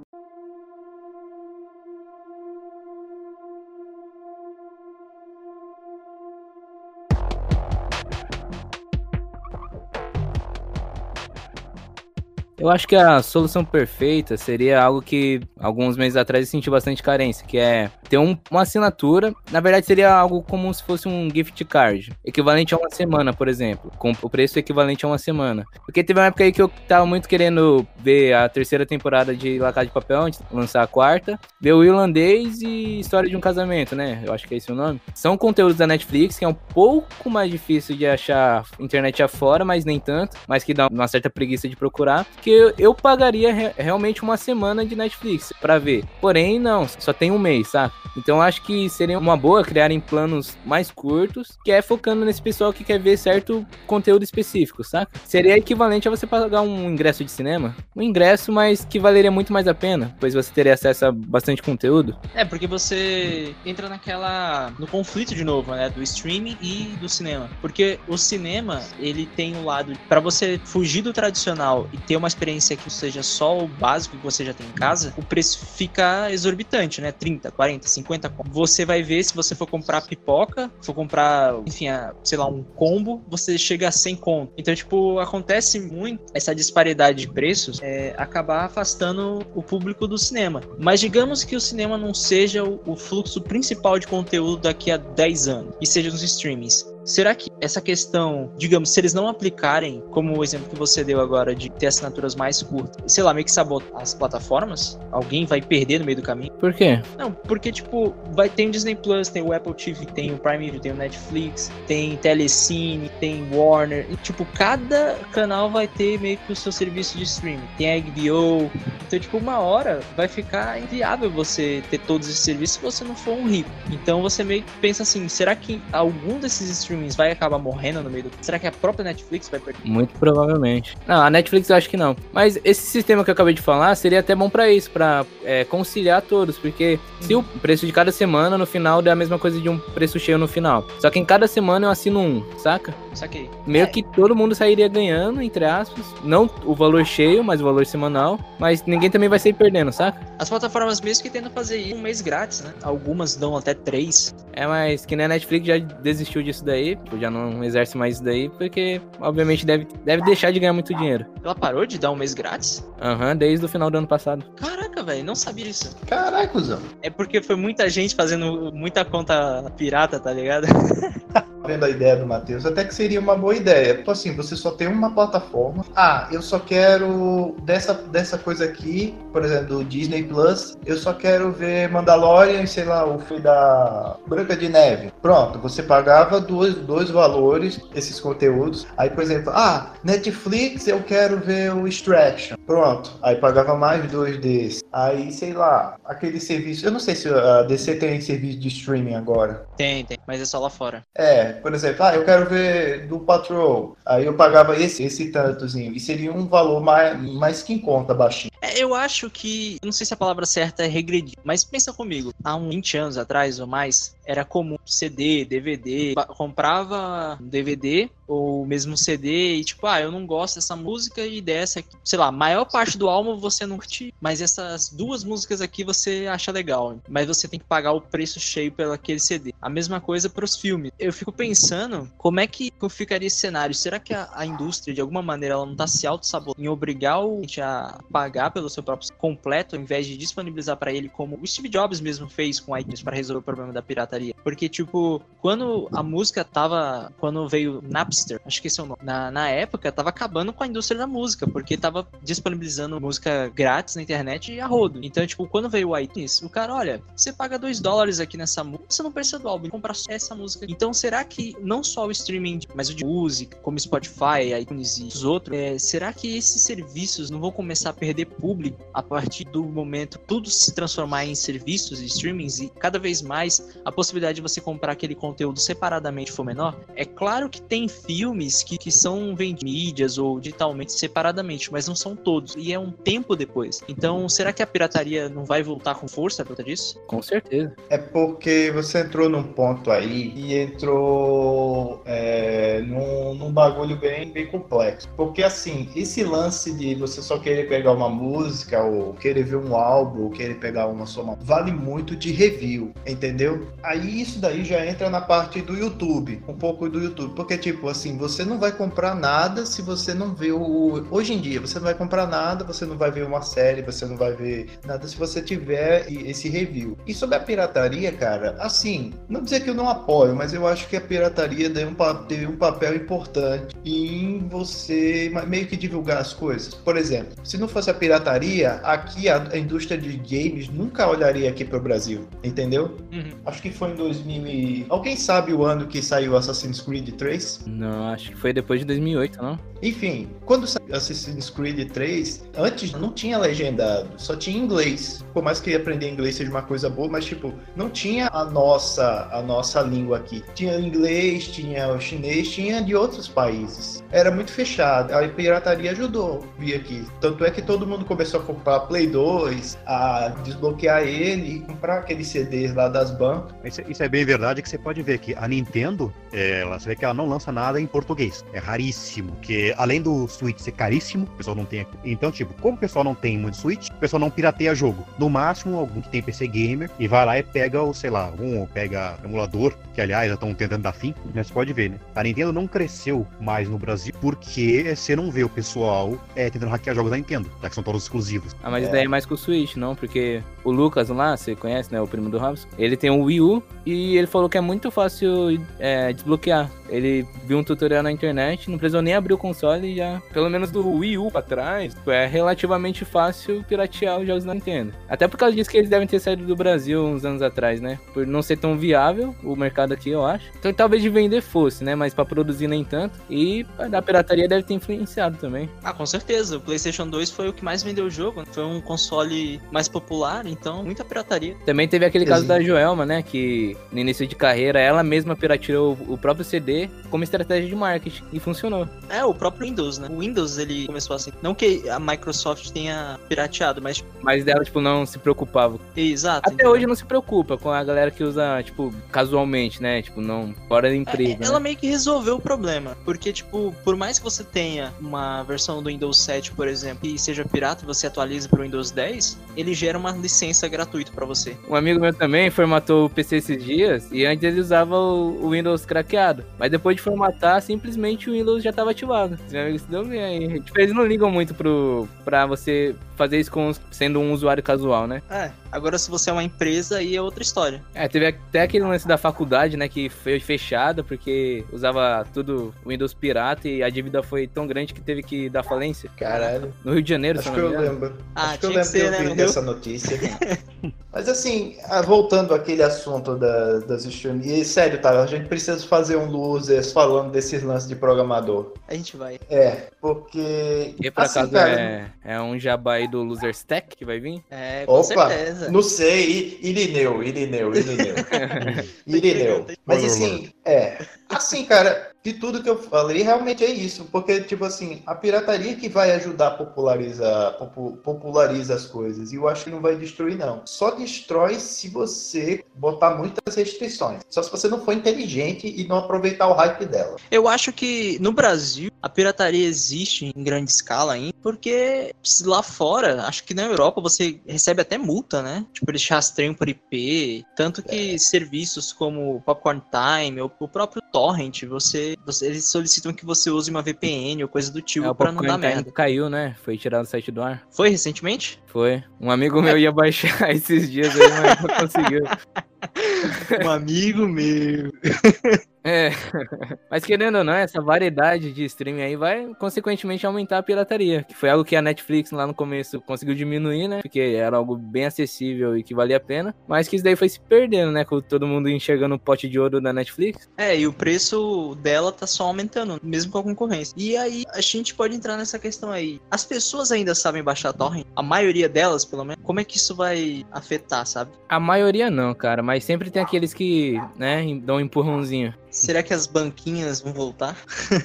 [12.63, 17.03] Eu acho que a solução perfeita seria algo que alguns meses atrás eu senti bastante
[17.03, 19.35] carência, que é ter um, uma assinatura.
[19.51, 23.49] Na verdade, seria algo como se fosse um gift card, equivalente a uma semana, por
[23.49, 25.65] exemplo, com o preço equivalente a uma semana.
[25.85, 29.59] Porque teve uma época aí que eu tava muito querendo ver a terceira temporada de
[29.59, 33.37] La Casa de Papel antes de lançar a quarta, ver o irlandês e História de
[33.37, 34.23] um Casamento, né?
[34.25, 35.01] Eu acho que é esse o nome.
[35.17, 39.85] São conteúdos da Netflix que é um pouco mais difícil de achar internet afora, mas
[39.85, 42.25] nem tanto, mas que dá uma certa preguiça de procurar.
[42.41, 46.05] Que eu, eu pagaria re realmente uma semana de Netflix para ver.
[46.21, 47.93] Porém, não, só tem um mês, sabe?
[48.17, 52.73] Então acho que seria uma boa criarem planos mais curtos, que é focando nesse pessoal
[52.73, 55.11] que quer ver certo conteúdo específico, saca?
[55.25, 57.75] Seria equivalente a você pagar um ingresso de cinema.
[57.97, 61.63] Um ingresso, mas que valeria muito mais a pena, pois você teria acesso a bastante
[61.63, 62.17] conteúdo.
[62.35, 64.73] É, porque você entra naquela.
[64.79, 65.89] no conflito de novo, né?
[65.91, 67.49] Do streaming e do cinema.
[67.61, 69.93] Porque o cinema, ele tem o um lado.
[70.09, 74.23] para você fugir do tradicional e ter uma experiência que seja só o básico que
[74.23, 77.13] você já tem em casa, o preço fica exorbitante, né?
[77.13, 81.87] 30, 40, 50 Você vai ver se você for comprar pipoca, for comprar, enfim,
[82.25, 84.53] sei lá, um combo, você chega a 100 conto.
[84.57, 90.61] Então, tipo, acontece muito essa disparidade de preços é, acabar afastando o público do cinema.
[90.79, 94.97] Mas digamos que o cinema não seja o, o fluxo principal de conteúdo daqui a
[94.97, 96.92] 10 anos, e seja nos streamings.
[97.05, 101.21] Será que essa questão, digamos, se eles não aplicarem, como o exemplo que você deu
[101.21, 105.61] agora, de ter assinaturas mais curtas, sei lá, meio que sabotar as plataformas, alguém vai
[105.61, 106.53] perder no meio do caminho?
[106.55, 107.01] Por quê?
[107.19, 110.65] Não, porque, tipo, vai ter o Disney Plus, tem o Apple TV, tem o Prime
[110.67, 114.07] Video, tem o Netflix, tem Telecine, tem Warner.
[114.11, 117.63] E, tipo, cada canal vai ter meio que o seu serviço de streaming.
[117.77, 118.71] Tem a HBO.
[119.07, 123.15] Então, tipo, uma hora vai ficar inviável você ter todos esses serviços se você não
[123.15, 123.71] for um rico.
[123.91, 128.03] Então você meio que pensa assim, será que algum desses streaming streamings vai acabar morrendo
[128.03, 128.31] no meio do.
[128.41, 129.81] Será que a própria Netflix vai perder?
[129.85, 130.97] Muito provavelmente.
[131.07, 132.15] Não, a Netflix eu acho que não.
[132.33, 135.65] Mas esse sistema que eu acabei de falar seria até bom para isso, para é,
[135.65, 139.61] conciliar todos, porque se o preço de cada semana no final der a mesma coisa
[139.61, 140.87] de um preço cheio no final.
[141.01, 142.95] Só que em cada semana eu assino um, saca?
[143.15, 143.49] Saquei.
[143.67, 143.87] Meio é.
[143.87, 146.05] que todo mundo sairia ganhando, entre aspas.
[146.23, 148.39] Não o valor cheio, mas o valor semanal.
[148.59, 150.21] Mas ninguém também vai sair perdendo, saca?
[150.39, 152.73] As plataformas mesmo que tentam fazer isso um mês grátis, né?
[152.83, 154.35] Algumas dão até três.
[154.53, 157.97] É, mas que nem a Netflix já desistiu disso daí daí, tipo, já não exerce
[157.97, 161.27] mais isso daí, porque obviamente deve, deve deixar de ganhar muito dinheiro.
[161.43, 162.85] Ela parou de dar um mês grátis?
[163.01, 164.45] Aham, uhum, desde o final do ano passado.
[164.57, 165.97] Caraca, velho, não sabia disso.
[166.07, 166.81] Caraca, Zão.
[167.01, 170.67] É porque foi muita gente fazendo muita conta pirata, tá ligado?
[171.67, 173.95] vendo a ideia do Matheus, até que seria uma boa ideia.
[173.95, 175.85] Tipo assim, você só tem uma plataforma.
[175.95, 181.13] Ah, eu só quero dessa, dessa coisa aqui, por exemplo, do Disney Plus, eu só
[181.13, 185.13] quero ver Mandalorian, sei lá, o filme da Branca de Neve.
[185.23, 186.41] Pronto, você pagava
[186.75, 188.87] dois, dois valores, esses conteúdos.
[188.97, 192.57] Aí, por exemplo, ah, Netflix, eu quero ver o Extraction.
[192.67, 194.82] Pronto, aí pagava mais dois desses.
[194.93, 196.87] Aí, sei lá, aquele serviço.
[196.87, 199.65] Eu não sei se a DC tem serviço de streaming agora.
[199.77, 201.05] Tem, tem, mas é só lá fora.
[201.15, 203.97] É, por exemplo, ah, eu quero ver do Patrol.
[204.05, 205.95] Aí eu pagava esse, esse tantozinho.
[205.95, 208.51] E seria um valor mais, mais que em conta, baixinho.
[208.61, 209.79] É, eu acho que.
[209.83, 212.33] Não sei se a palavra certa é regredir, mas pensa comigo.
[212.45, 216.15] Há uns 20 anos atrás ou mais, era comum CD, DVD.
[216.37, 221.41] Comprava um DVD ou mesmo CD e tipo, ah, eu não gosto dessa música e
[221.41, 221.97] dessa aqui.
[222.05, 226.27] Sei lá, maior parte do álbum você não curte, mas essas duas músicas aqui você
[226.29, 226.97] acha legal.
[227.09, 229.55] Mas você tem que pagar o preço cheio pelo aquele CD.
[229.61, 230.91] A mesma coisa para os filmes.
[230.99, 233.75] Eu fico pensando como é que ficaria esse cenário.
[233.75, 237.25] Será que a, a indústria, de alguma maneira, ela não tá se auto-sabotando em obrigar
[237.25, 241.39] o gente a pagar pelo seu próprio completo, ao invés de disponibilizar para ele, como
[241.41, 244.35] o Steve Jobs mesmo fez com iTunes para resolver o problema da pirataria.
[244.43, 247.13] Porque, tipo, quando a música tava.
[247.19, 247.83] Quando veio
[248.23, 249.01] Napster, acho que esse é o nome.
[249.03, 253.97] Na, na época, tava acabando com a indústria da música, porque tava disponibilizando música grátis
[253.97, 255.01] na internet e a rodo.
[255.03, 258.63] Então, tipo, quando veio o iTunes, o cara, olha, você paga 2 dólares aqui nessa
[258.63, 260.67] música, você não precisa do álbum, comprar só essa música.
[260.69, 265.05] Então, será que não só o streaming, mas o de música, como Spotify, iTunes e
[265.05, 269.45] os outros, é, será que esses serviços não vão começar a perder público a partir
[269.45, 274.37] do momento tudo se transformar em serviços e streamings e cada vez mais a possibilidade
[274.37, 276.79] de você comprar aquele conteúdo separadamente for menor?
[276.95, 281.95] É claro que tem filmes que, que são vendidos mídias ou digitalmente separadamente, mas não
[281.95, 282.55] são todos.
[282.57, 283.81] E é um tempo depois.
[283.89, 287.01] Então, será que a pirataria não vai voltar com força por conta disso?
[287.07, 287.75] Com certeza.
[287.89, 294.47] É porque você entrou num ponto aí e entrou é, num, num bagulho bem, bem
[294.47, 295.09] complexo.
[295.17, 299.75] Porque assim, esse lance de você só querer pegar uma música ou querer ver um
[299.75, 303.69] álbum ou querer pegar uma soma vale muito de review, entendeu?
[303.83, 307.35] Aí isso daí já entra na parte do YouTube, um pouco do YouTube.
[307.35, 311.07] Porque, tipo, assim, você não vai comprar nada se você não vê o.
[311.11, 314.05] Hoje em dia, você não vai comprar nada, você não vai ver uma série, você
[314.05, 316.97] não vai ver nada se você tiver esse review.
[317.07, 320.89] E sobre a pirataria, cara, assim, não dizer que eu não apoio, mas eu acho
[320.89, 326.33] que a pirataria teve um, teve um papel importante em você meio que divulgar as
[326.33, 326.75] coisas.
[326.75, 331.49] Por exemplo, se não fosse a pirataria, aqui a, a indústria de games nunca olharia
[331.51, 332.97] aqui para o Brasil, entendeu?
[333.13, 333.33] Uhum.
[333.47, 334.87] Acho que foi em 2000 e...
[334.89, 337.63] Alguém sabe o ano que saiu Assassin's Creed 3?
[337.67, 339.59] Não, acho que foi depois de 2008, não?
[339.83, 345.25] Enfim, quando saiu Assassin's Creed 3, antes não tinha legendado, só tinha inglês.
[345.35, 349.29] Por mais que aprender inglês seja uma coisa boa, mas tipo, não tinha a nossa
[349.33, 350.45] a nossa língua aqui.
[350.55, 354.05] Tinha inglês, tinha o chinês, tinha de outros países.
[354.13, 355.13] Era muito fechado.
[355.13, 357.05] A pirataria ajudou vir aqui.
[357.21, 361.99] Tanto é que todo mundo começou a comprar Play 2, a desbloquear ele e comprar
[361.99, 363.53] aqueles CDs lá das bancas.
[363.65, 366.91] Isso, isso, é bem verdade que você pode ver que a Nintendo, é, ela, você
[366.91, 368.45] vê que ela não lança nada em português.
[368.53, 371.87] É raríssimo, que além do Switch ser caríssimo, o pessoal não tem.
[372.05, 375.07] Então, tipo, como o pessoal não tem muito Switch, o pessoal não pirateia jogo.
[375.19, 378.33] No máximo, algum que tem PC gamer e vai lá e pega o, sei lá,
[378.39, 381.15] um ou pega emulador, que aliás já estão tentando dar fim.
[381.35, 382.01] Mas você pode ver, né?
[382.15, 386.71] A Nintendo não cresceu mais no Brasil porque você não vê o pessoal é, tentando
[386.71, 388.55] hackear jogos da Nintendo, já que são todos exclusivos.
[388.63, 388.91] Ah, mas é.
[388.91, 389.95] daí é mais com o Switch, não?
[389.95, 392.01] Porque o Lucas lá, você conhece, né?
[392.01, 394.91] O primo do Robson, ele tem um Wii U e ele falou que é muito
[394.91, 396.71] fácil é, desbloquear.
[396.93, 400.51] Ele viu um tutorial na internet, não precisou nem abrir o console e já, pelo
[400.51, 404.93] menos do Wii U pra trás, é relativamente fácil piratear os jogos da Nintendo.
[405.09, 407.99] Até por causa disso que eles devem ter saído do Brasil uns anos atrás, né?
[408.13, 410.51] Por não ser tão viável o mercado aqui, eu acho.
[410.59, 411.95] Então talvez de vender fosse, né?
[411.95, 413.19] Mas pra produzir nem tanto.
[413.31, 415.71] E a pirataria deve ter influenciado também.
[415.83, 416.59] Ah, com certeza.
[416.59, 418.41] O PlayStation 2 foi o que mais vendeu o jogo.
[418.41, 418.47] Né?
[418.53, 421.57] Foi um console mais popular, então muita pirataria.
[421.65, 423.23] Também teve aquele caso da Joelma, né?
[423.23, 428.25] Que no início de carreira ela mesma pirateou o próprio CD como estratégia de marketing
[428.33, 428.89] e funcionou.
[429.09, 430.09] É, o próprio Windows, né?
[430.11, 431.33] O Windows ele começou assim.
[431.43, 434.05] Não que a Microsoft tenha pirateado, mas.
[434.23, 435.79] Mas dela, tipo, não se preocupava.
[435.97, 436.49] Exato.
[436.49, 436.73] Até então...
[436.73, 440.03] hoje não se preocupa com a galera que usa, tipo, casualmente, né?
[440.03, 441.39] Tipo, não fora da empresa.
[441.41, 441.65] É, ela né?
[441.65, 442.97] meio que resolveu o problema.
[443.05, 447.19] Porque, tipo, por mais que você tenha uma versão do Windows 7, por exemplo, e
[447.19, 451.57] seja pirata, você atualiza para o Windows 10, ele gera uma licença gratuita para você.
[451.69, 455.85] Um amigo meu também formatou o PC esses dias e antes ele usava o Windows
[455.85, 456.45] craqueado.
[456.59, 459.39] Mas depois de formatar, simplesmente o Windows já estava ativado.
[459.51, 460.61] Meu amigo se deu bem aí.
[460.61, 465.07] Tipo, eles não ligam muito pro, pra você fazer isso com, sendo um usuário casual,
[465.07, 465.23] né?
[465.31, 465.51] É.
[465.71, 467.83] Agora, se você é uma empresa, aí é outra história.
[467.95, 473.15] É, teve até aquele lance da faculdade, né, que foi fechada porque usava tudo Windows
[473.15, 476.11] pirata e a dívida foi tão grande que teve que dar falência.
[476.17, 476.73] Caralho.
[476.83, 478.17] No Rio de Janeiro, Acho que eu lembro.
[478.35, 480.19] Ah, Acho que eu lembro ser, de né, dessa notícia.
[481.13, 485.23] Mas assim, ah, voltando àquele assunto da, das streams, e sério, tá?
[485.23, 486.27] A gente precisa fazer um
[486.63, 488.73] losers falando desses lances de programador.
[488.87, 489.41] A gente vai.
[489.51, 490.95] É, porque.
[491.01, 494.21] E por assim, acaso cara, é, é um jabá aí do Loser Stack que vai
[494.21, 494.43] vir?
[494.51, 495.71] É, com Opa, certeza.
[495.71, 498.15] Não sei, Irineu, Irineu, Irineu.
[499.07, 499.67] Irineu.
[499.85, 500.99] Mas assim, é.
[501.29, 504.05] Assim, cara, de tudo que eu falei, realmente é isso.
[504.11, 507.57] Porque, tipo assim, a pirataria que vai ajudar a popularizar,
[508.03, 509.33] populariza as coisas.
[509.33, 510.63] E eu acho que não vai destruir, não.
[510.65, 514.21] Só destrói se você botar muitas restrições.
[514.31, 517.17] Só se você não for inteligente e não aproveitar o hype dela.
[517.31, 522.15] Eu acho que no Brasil a pirataria existe em grande escala ainda, porque
[522.45, 525.67] lá fora, acho que na Europa você recebe até multa, né?
[525.73, 527.45] Tipo, eles rastreiam por IP.
[527.57, 528.19] Tanto que é.
[528.19, 533.71] serviços como Popcorn Time ou o próprio Torrent, você, você, eles solicitam que você use
[533.71, 535.91] uma VPN ou coisa do tipo é, pra não dar merda.
[535.91, 536.57] Caiu, né?
[536.63, 537.67] Foi tirado do site do ar.
[537.71, 538.63] Foi recentemente?
[538.67, 539.03] Foi.
[539.21, 542.23] Um amigo meu ia baixar esses dias aí, mas não conseguiu.
[543.65, 544.93] um amigo meu.
[545.85, 546.11] É,
[546.91, 551.35] mas querendo ou não, essa variedade de streaming aí vai, consequentemente, aumentar a pirataria, que
[551.35, 554.01] foi algo que a Netflix lá no começo conseguiu diminuir, né?
[554.03, 557.29] Porque era algo bem acessível e que valia a pena, mas que isso daí foi
[557.29, 558.05] se perdendo, né?
[558.05, 560.49] Com todo mundo enxergando o pote de ouro da Netflix.
[560.57, 563.95] É, e o preço dela tá só aumentando, mesmo com a concorrência.
[563.97, 566.21] E aí, a gente pode entrar nessa questão aí.
[566.31, 568.07] As pessoas ainda sabem baixar torrent?
[568.15, 569.43] A maioria delas, pelo menos?
[569.43, 571.33] Como é que isso vai afetar, sabe?
[571.49, 575.55] A maioria não, cara, mas sempre tem aqueles que, né, dão um empurrãozinho.
[575.73, 577.57] Será que as banquinhas vão voltar?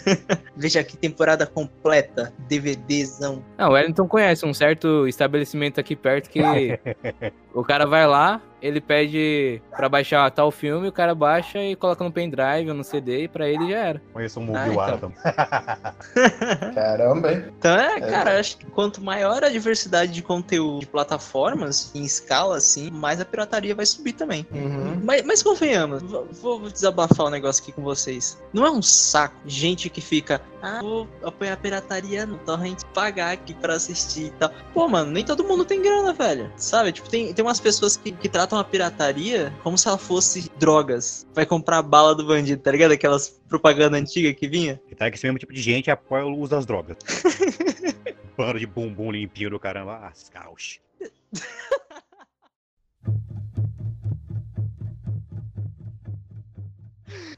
[0.56, 3.44] Veja aqui, temporada completa, DVDzão.
[3.58, 6.40] Não, o Wellington conhece um certo estabelecimento aqui perto que
[7.54, 12.04] o cara vai lá, ele pede pra baixar tal filme, o cara baixa e coloca
[12.04, 14.02] no pendrive ou no CD e pra ele já era.
[14.14, 15.12] Conheço um Ah, Mugiwara então.
[15.12, 16.74] também.
[16.74, 17.46] Caramba, hein?
[17.58, 22.58] Então é, cara, acho que quanto maior a diversidade de conteúdo de plataformas, em escala,
[22.58, 24.46] assim, mais a pirataria vai subir também.
[24.52, 25.00] Uhum.
[25.04, 28.42] Mas, mas convenhamos, vou, vou desabafar um negócio aqui com vocês.
[28.54, 33.32] Não é um saco gente que fica, ah, vou apoiar a pirataria no torrent, pagar
[33.32, 34.52] aqui pra assistir e tal.
[34.74, 36.52] Pô, mano, nem todo mundo tem grana, velho.
[36.58, 36.92] Sabe?
[36.92, 41.28] Tipo, tem, tem umas pessoas que, que tratam a pirataria como se ela fosse drogas.
[41.34, 42.92] Vai comprar a bala do bandido, tá ligado?
[42.92, 44.82] Aquelas propaganda antiga que vinha.
[44.98, 46.98] Tá que esse mesmo tipo de gente apoia o uso das drogas.
[48.36, 50.00] Pano de bumbum limpinho do caramba.
[50.04, 50.82] Ah, scouch.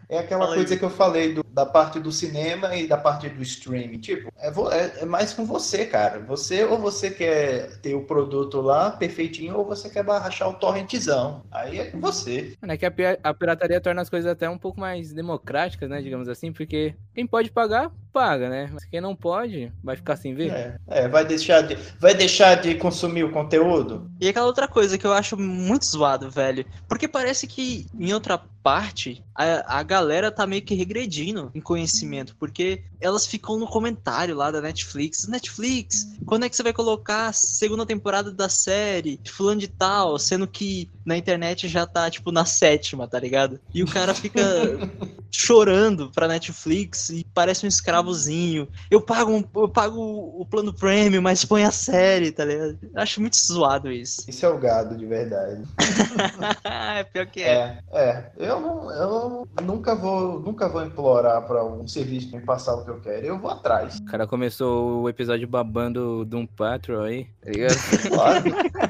[0.10, 2.98] É aquela Fala aí, coisa que eu falei do- da parte do cinema e da
[2.98, 4.00] parte do streaming.
[4.00, 6.20] Tipo, é, é- é mais com você, cara.
[6.22, 11.44] Você ou você quer ter o produto lá perfeitinho ou você quer baixar o torrentzão.
[11.52, 12.54] Aí é com você.
[12.60, 12.94] Mano, é que a,
[13.24, 16.02] a pirataria torna as coisas até um pouco mais democráticas, né?
[16.02, 18.70] Digamos assim, porque quem pode pagar, paga, né?
[18.74, 20.52] Mas quem não pode, vai ficar sem ver.
[20.52, 24.10] É, é, vai deixar de vai deixar de consumir o conteúdo?
[24.20, 26.66] E aquela outra coisa que eu acho muito zoado, velho.
[26.88, 32.36] Porque parece que em outra parte a, a galera tá meio que regredindo em conhecimento.
[32.38, 35.28] Porque elas ficam no comentário lá da Netflix.
[35.28, 39.18] Netflix, quando é que você vai colocar a segunda temporada da série?
[39.18, 43.60] de Fulano de tal, sendo que na internet já tá, tipo, na sétima, tá ligado?
[43.74, 44.42] E o cara fica
[45.32, 48.68] chorando pra Netflix e parece um escravozinho.
[48.90, 52.78] Eu pago, um- eu pago o plano premium, mas põe a série, tá ligado?
[52.82, 54.24] Eu acho muito zoado isso.
[54.28, 55.64] Isso é o gado de verdade.
[56.64, 57.80] é pior que é.
[57.92, 58.32] É, é.
[58.38, 62.92] Eu, não, eu nunca vou nunca vou implorar para um serviço me passar o que
[62.92, 63.26] eu quero.
[63.26, 63.98] Eu vou atrás.
[63.98, 67.76] O cara começou o episódio babando Doom Patrol aí, tá ligado?
[68.10, 68.89] Claro.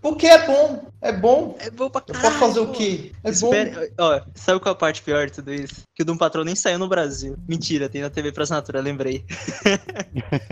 [0.00, 0.84] Porque é bom.
[1.00, 1.56] É bom.
[1.60, 2.22] É bom pra Eu caralho.
[2.28, 3.12] posso fazer o quê?
[3.22, 3.30] É bom.
[3.54, 5.82] Espere- Ó, sabe qual é a parte pior de tudo isso?
[5.94, 7.36] Que o Doom Patrol nem saiu no Brasil.
[7.48, 9.24] Mentira, tem na TV pra assinatura, lembrei.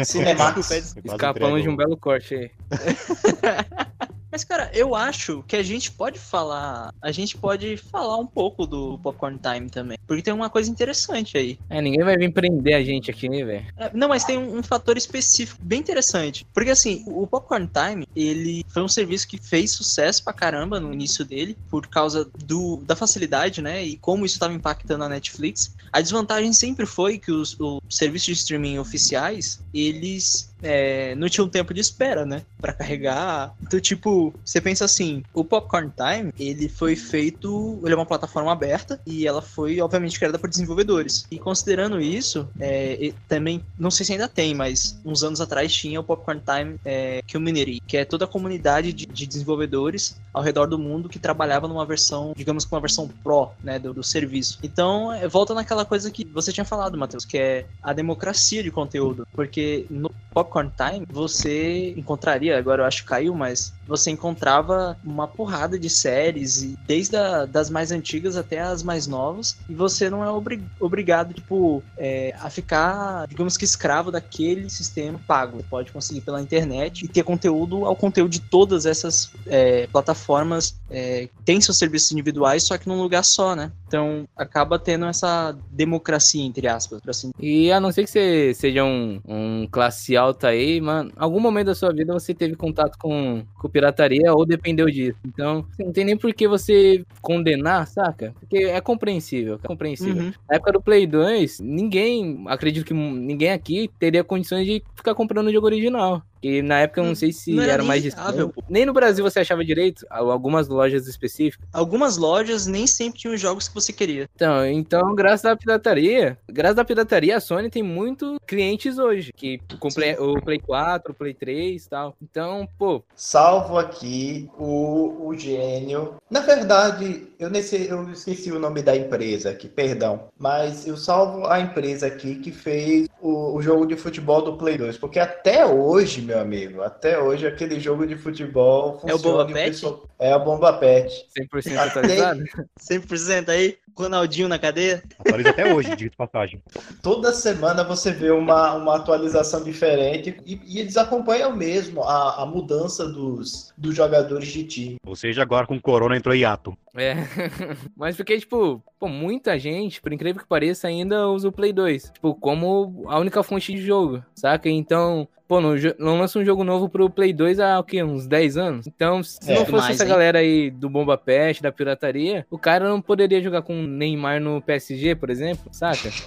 [0.05, 0.66] Cinemax.
[0.68, 2.51] Quase Escapamos de um belo corte aí.
[4.31, 6.95] Mas, cara, eu acho que a gente pode falar.
[7.03, 9.99] A gente pode falar um pouco do Popcorn Time também.
[10.07, 11.59] Porque tem uma coisa interessante aí.
[11.68, 13.66] É, ninguém vai vir prender a gente aqui, né, velho?
[13.76, 16.47] É, Não, mas tem um, um fator específico bem interessante.
[16.53, 20.93] Porque assim, o Popcorn Time, ele foi um serviço que fez sucesso pra caramba no
[20.93, 23.85] início dele, por causa do, da facilidade, né?
[23.85, 25.74] E como isso estava impactando a Netflix.
[25.93, 31.49] A desvantagem sempre foi que os, os serviços de streaming oficiais, eles é, não tinham
[31.49, 32.43] tempo de espera, né?
[32.61, 33.55] Pra carregar.
[33.63, 37.81] Então, tipo, você pensa assim, o Popcorn Time, ele foi feito.
[37.85, 41.27] Ele é uma plataforma aberta e ela foi, obviamente, criada por desenvolvedores.
[41.31, 46.01] E considerando isso, é, também, não sei se ainda tem, mas uns anos atrás tinha
[46.01, 50.67] o Popcorn Time é, Community, que é toda a comunidade de, de desenvolvedores ao redor
[50.67, 54.59] do mundo que trabalhava numa versão, digamos que uma versão pro, né, do, do serviço.
[54.63, 58.71] Então, é, volta naquela coisa que você tinha falado, Matheus, que é a democracia de
[58.71, 64.97] conteúdo, porque no Popcorn Time você encontraria, agora eu acho que caiu, mas você encontrava
[65.05, 69.74] uma porrada de séries, e desde a, das mais antigas até as mais novas, e
[69.74, 75.59] você não é obri- obrigado, tipo, é, a ficar, digamos que escravo daquele sistema pago.
[75.59, 80.78] Você pode conseguir pela internet e ter conteúdo ao conteúdo de todas essas é, plataformas.
[80.88, 83.72] É, tem seus serviços individuais, só que num lugar só, né?
[83.86, 88.84] Então acaba tendo essa democracia, entre aspas, assim E a não ser que você seja
[88.84, 93.45] um, um classe alta aí, mano, algum momento da sua vida você teve contato com,
[93.59, 95.18] com pirataria ou dependeu disso.
[95.24, 98.35] Então, assim, não tem nem por que você condenar, saca?
[98.39, 100.24] Porque é compreensível, é compreensível.
[100.24, 100.33] Uhum.
[100.49, 105.49] Na época do Play 2, ninguém, acredito que ninguém aqui teria condições de ficar comprando
[105.49, 106.22] o jogo original.
[106.43, 108.14] E na época eu não sei se Não era era, mais
[108.55, 108.62] pô.
[108.68, 111.68] Nem no Brasil você achava direito, algumas lojas específicas.
[111.72, 114.28] Algumas lojas nem sempre tinham os jogos que você queria.
[114.34, 119.61] Então, então, graças à pirataria, graças à pirataria, a Sony tem muito clientes hoje, que
[119.95, 122.16] Play, o Play 4, o Play 3 e tal.
[122.22, 126.14] Então, pô, Salvo aqui o, o gênio.
[126.30, 130.28] Na verdade, eu, nem sei, eu esqueci o nome da empresa aqui, perdão.
[130.38, 134.78] Mas eu salvo a empresa aqui que fez o, o jogo de futebol do Play
[134.78, 134.99] 2.
[134.99, 139.12] Porque até hoje, meu amigo, até hoje aquele jogo de futebol funciona.
[139.12, 139.70] É o Bomba Pet?
[139.70, 141.26] pessoal- É a Bomba Pet.
[141.37, 142.45] 100% Até- atualizado.
[142.78, 145.03] 100% aí, Ronaldinho na cadeia.
[145.18, 146.62] Atualiza até hoje, diga de passagem.
[147.03, 152.47] Toda semana você vê uma, uma atualização diferente e, e eles acompanham mesmo a, a
[152.47, 154.97] mudança dos, dos jogadores de time.
[155.07, 156.76] Ou seja, agora com o Corona entrou em hiato.
[156.97, 157.14] É.
[157.97, 162.11] Mas porque, tipo, pô, muita gente, por incrível que pareça, ainda usa o Play 2.
[162.14, 164.68] Tipo, como a única fonte de jogo, saca?
[164.68, 168.03] Então, pô, não, não lança um jogo novo pro Play 2 há o quê?
[168.03, 168.86] Uns 10 anos?
[168.86, 170.11] Então, se É, não fosse mais, essa hein?
[170.11, 174.61] galera aí do Bomba Pet, da pirataria, o cara não poderia jogar com Neymar no
[174.61, 176.11] PSG, por exemplo, saca?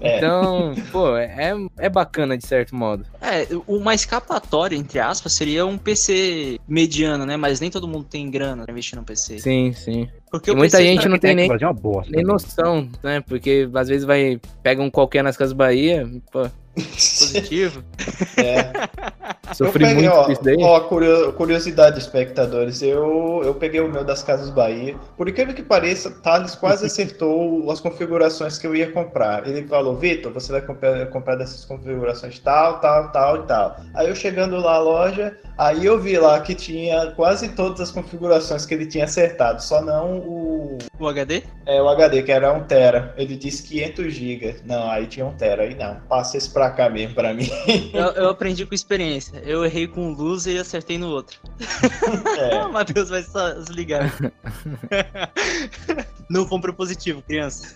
[0.00, 0.16] É.
[0.16, 3.04] Então, pô, é, é bacana de certo modo.
[3.20, 7.36] É, uma escapatória, entre aspas, seria um PC mediano, né?
[7.36, 9.38] Mas nem todo mundo tem grana pra investir num PC.
[9.38, 10.08] Sim, sim.
[10.30, 12.12] Porque E o muita PC gente não tem nem, O Brasil é uma bosta.
[12.14, 13.20] nem noção, né?
[13.20, 16.48] Porque às vezes vai, pega um qualquer nas Casas Bahia, pô,
[16.82, 17.82] positivo.
[18.36, 18.72] É.
[19.54, 20.56] sofri eu peguei, muito ó, com isso daí.
[20.62, 22.82] ó, curio- curiosidade, espectadores.
[22.82, 24.96] Eu, eu peguei o meu das Casas Bahia.
[25.16, 29.46] Por incrível que pareça, Thales quase acertou as configurações que eu ia comprar.
[29.46, 33.76] Ele falou, Vitor, você vai comprar, comprar dessas configurações tal, tal, tal e tal.
[33.94, 37.90] Aí eu chegando lá na loja, aí eu vi lá que tinha quase todas as
[37.90, 41.42] configurações que ele tinha acertado, só não o, O HD?
[41.66, 43.12] é, o HD, que era 1 tera.
[43.16, 44.56] Ele disse 500 GB.
[44.64, 45.62] Não, aí tinha 1 tera.
[45.64, 47.48] Aí não, passa esse pra mesmo pra mim.
[47.92, 49.42] Eu, eu aprendi com experiência.
[49.44, 51.38] Eu errei com um loser e acertei no outro.
[52.38, 52.62] É.
[52.64, 54.10] O Matheus vai só se ligar.
[56.30, 57.74] Não compra positivo, criança.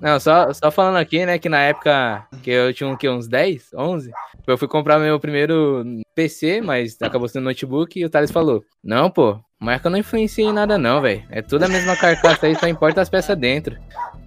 [0.00, 3.28] Não, só, só falando aqui, né, que na época que eu tinha um, que, uns
[3.28, 4.10] 10, 11,
[4.46, 5.84] eu fui comprar meu primeiro
[6.14, 10.52] PC, mas acabou sendo notebook, e o Thales falou, não, pô, marca não influencia em
[10.52, 13.76] nada não, velho, é tudo a mesma carcaça aí, só importa as peças dentro.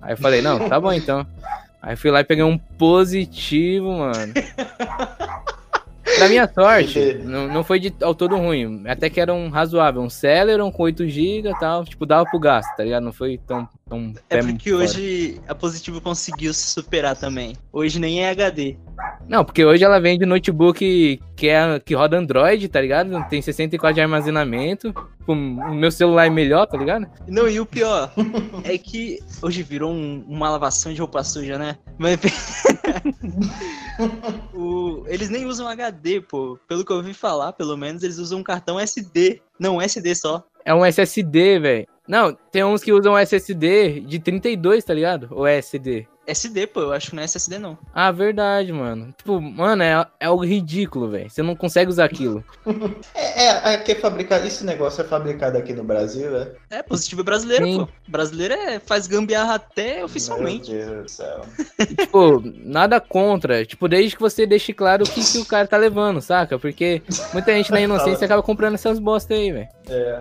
[0.01, 1.25] Aí eu falei, não, tá bom então.
[1.83, 4.33] Aí fui lá e peguei um positivo, mano.
[6.17, 8.83] Pra minha sorte, não, não foi de, ao todo ruim.
[8.87, 10.01] Até que era um razoável.
[10.01, 11.83] Um Celeron com 8GB e tal.
[11.83, 13.03] Tipo, dava pro gasto, tá ligado?
[13.03, 13.67] Não foi tão.
[13.87, 14.83] Tão É porque fora.
[14.83, 17.55] hoje a Positivo conseguiu se superar também.
[17.71, 18.77] Hoje nem é HD.
[19.27, 23.23] Não, porque hoje ela vende notebook que, é, que roda Android, tá ligado?
[23.29, 24.93] Tem 64 de armazenamento.
[25.25, 27.07] O meu celular é melhor, tá ligado?
[27.27, 28.11] Não, e o pior
[28.65, 31.77] é que hoje virou um- uma lavação de roupa suja, né?
[31.97, 32.19] Mas
[34.53, 36.57] o- eles nem usam HD, pô.
[36.67, 39.41] Pelo que eu ouvi falar, pelo menos, eles usam um cartão SD.
[39.59, 40.43] Não, SD só.
[40.65, 41.87] É um SSD, velho.
[42.07, 45.27] Não, tem uns que usam SSD de 32, tá ligado?
[45.31, 45.61] Ou é
[46.27, 46.67] SD?
[46.67, 47.77] Pô, eu acho que não é SSD, não.
[47.93, 49.13] Ah, verdade, mano.
[49.17, 51.29] Tipo, mano, é, é algo ridículo, velho.
[51.29, 52.43] Você não consegue usar aquilo.
[53.15, 56.47] É, é, é que é fabricado, esse negócio é fabricado aqui no Brasil, né?
[56.69, 57.77] É, positivo é brasileiro, Sim.
[57.79, 57.87] pô.
[58.07, 60.71] Brasileiro é, faz gambiarra até oficialmente.
[60.71, 61.41] Meu Deus do céu.
[61.79, 63.65] E, tipo, nada contra.
[63.65, 66.57] Tipo, desde que você deixe claro o que, que o cara tá levando, saca?
[66.57, 67.01] Porque
[67.33, 69.67] muita gente na inocência acaba comprando essas bosta aí, velho.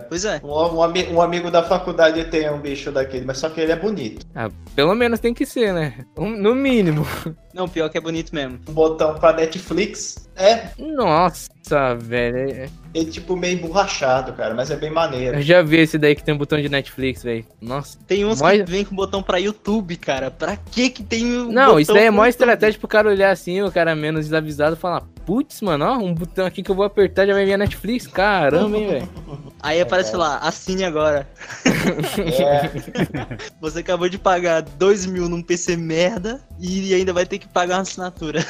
[0.09, 0.41] Pois é.
[0.43, 3.75] Um, um um amigo da faculdade tem um bicho daquele, mas só que ele é
[3.75, 4.25] bonito.
[4.35, 5.92] Ah, pelo menos tem que ser, né?
[6.17, 7.05] Um- No mínimo.
[7.53, 8.59] Não, pior que é bonito mesmo.
[8.67, 10.29] Um botão pra Netflix.
[10.35, 12.37] É, Nossa, velho.
[12.51, 15.37] é- ele tipo meio emborrachado, cara, mas é bem maneiro.
[15.37, 17.45] Eu já vi esse daí que tem um botão de Netflix, velho.
[17.61, 17.97] Nossa.
[18.07, 20.29] Tem uns Mas- que vem com botão pra YouTube, cara.
[20.29, 23.31] Pra que que tem um Não, botão isso daí é mó estratégia pro cara olhar
[23.31, 26.85] assim, o cara menos desavisado falar, putz, mano, ó, um botão aqui que eu vou
[26.85, 28.05] apertar já vai vir a Netflix.
[28.07, 29.09] Caramba, hein, velho.
[29.61, 31.27] Aí aparece lá, assine agora.
[31.65, 37.47] É, Você acabou de pagar 2 mil num PC merda e ainda vai ter que
[37.47, 38.45] pagar uma assinatura.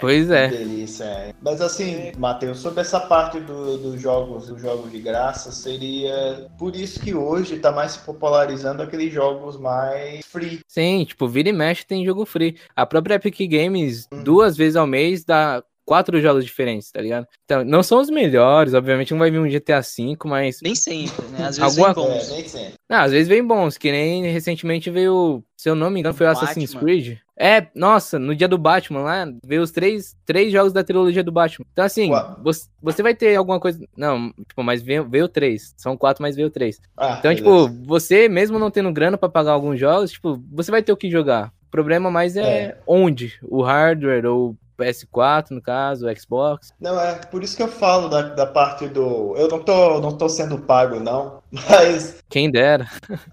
[0.00, 0.48] Pois que é.
[0.48, 1.04] delícia.
[1.04, 1.32] é.
[1.42, 6.74] Mas assim, Matheus, sobre essa parte do- dos jogos, dos jogos de graça, seria por
[6.76, 10.60] isso que hoje tá mais se popularizando aqueles jogos mais free.
[10.66, 12.56] Sim, tipo, vira e mexe tem jogo free.
[12.76, 14.22] A própria Epic Games, Uhum.
[14.22, 17.26] duas vezes ao mês, dá quatro jogos diferentes, tá ligado?
[17.44, 20.60] Então, não são os melhores, obviamente não vai vir um GTA V, mas.
[20.62, 21.46] Nem sempre, né?
[21.46, 22.30] Às vezes Alguma- vem É, bons.
[22.30, 22.74] nem sempre.
[22.88, 26.26] Não, às vezes vem bons, que nem recentemente veio, se eu não me engano, foi
[26.26, 26.80] o Assassin's Batman.
[26.92, 27.18] Creed.
[27.42, 31.32] É, nossa, no dia do Batman lá, veio os três, três jogos da trilogia do
[31.32, 31.64] Batman.
[31.72, 32.10] Então, assim,
[32.42, 33.82] você, você vai ter alguma coisa.
[33.96, 35.72] Não, tipo, mas veio, veio três.
[35.74, 36.78] São quatro, mas veio três.
[36.94, 37.36] Ah, Então, beleza.
[37.36, 40.96] tipo, você mesmo não tendo grana pra pagar alguns jogos, tipo, você vai ter o
[40.98, 41.50] que jogar.
[41.66, 42.78] O problema mais é, É.
[42.86, 46.72] onde, o hardware ou PS4, no caso, o Xbox.
[46.80, 49.34] Não, é por isso que eu falo da, da parte do.
[49.36, 51.42] Eu não tô, não tô sendo pago, não.
[51.52, 52.22] Mas.
[52.28, 52.88] Quem dera.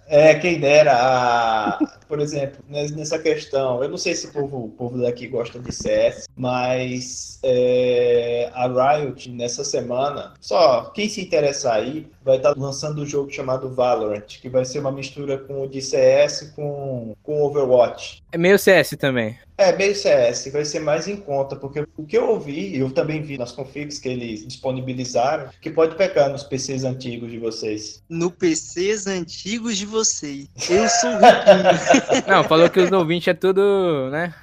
[0.07, 0.93] É, quem dera.
[0.93, 5.59] A, por exemplo, nessa questão, eu não sei se o povo, o povo daqui gosta
[5.59, 12.53] de CS, mas é, a Riot, nessa semana, só quem se interessar aí, vai estar
[12.57, 17.15] lançando um jogo chamado Valorant, que vai ser uma mistura com o de CS com,
[17.23, 18.21] com Overwatch.
[18.33, 19.39] É meio CS também.
[19.57, 23.23] É, meio CS, vai ser mais em conta, porque o que eu ouvi, eu também
[23.23, 28.03] vi nas configs que eles disponibilizaram, que pode pegar nos PCs antigos de vocês.
[28.09, 30.47] No PCs antigos de vocês.
[30.69, 32.27] Eu sou riquinho.
[32.27, 34.35] Não, falou que os ouvintes é tudo, né?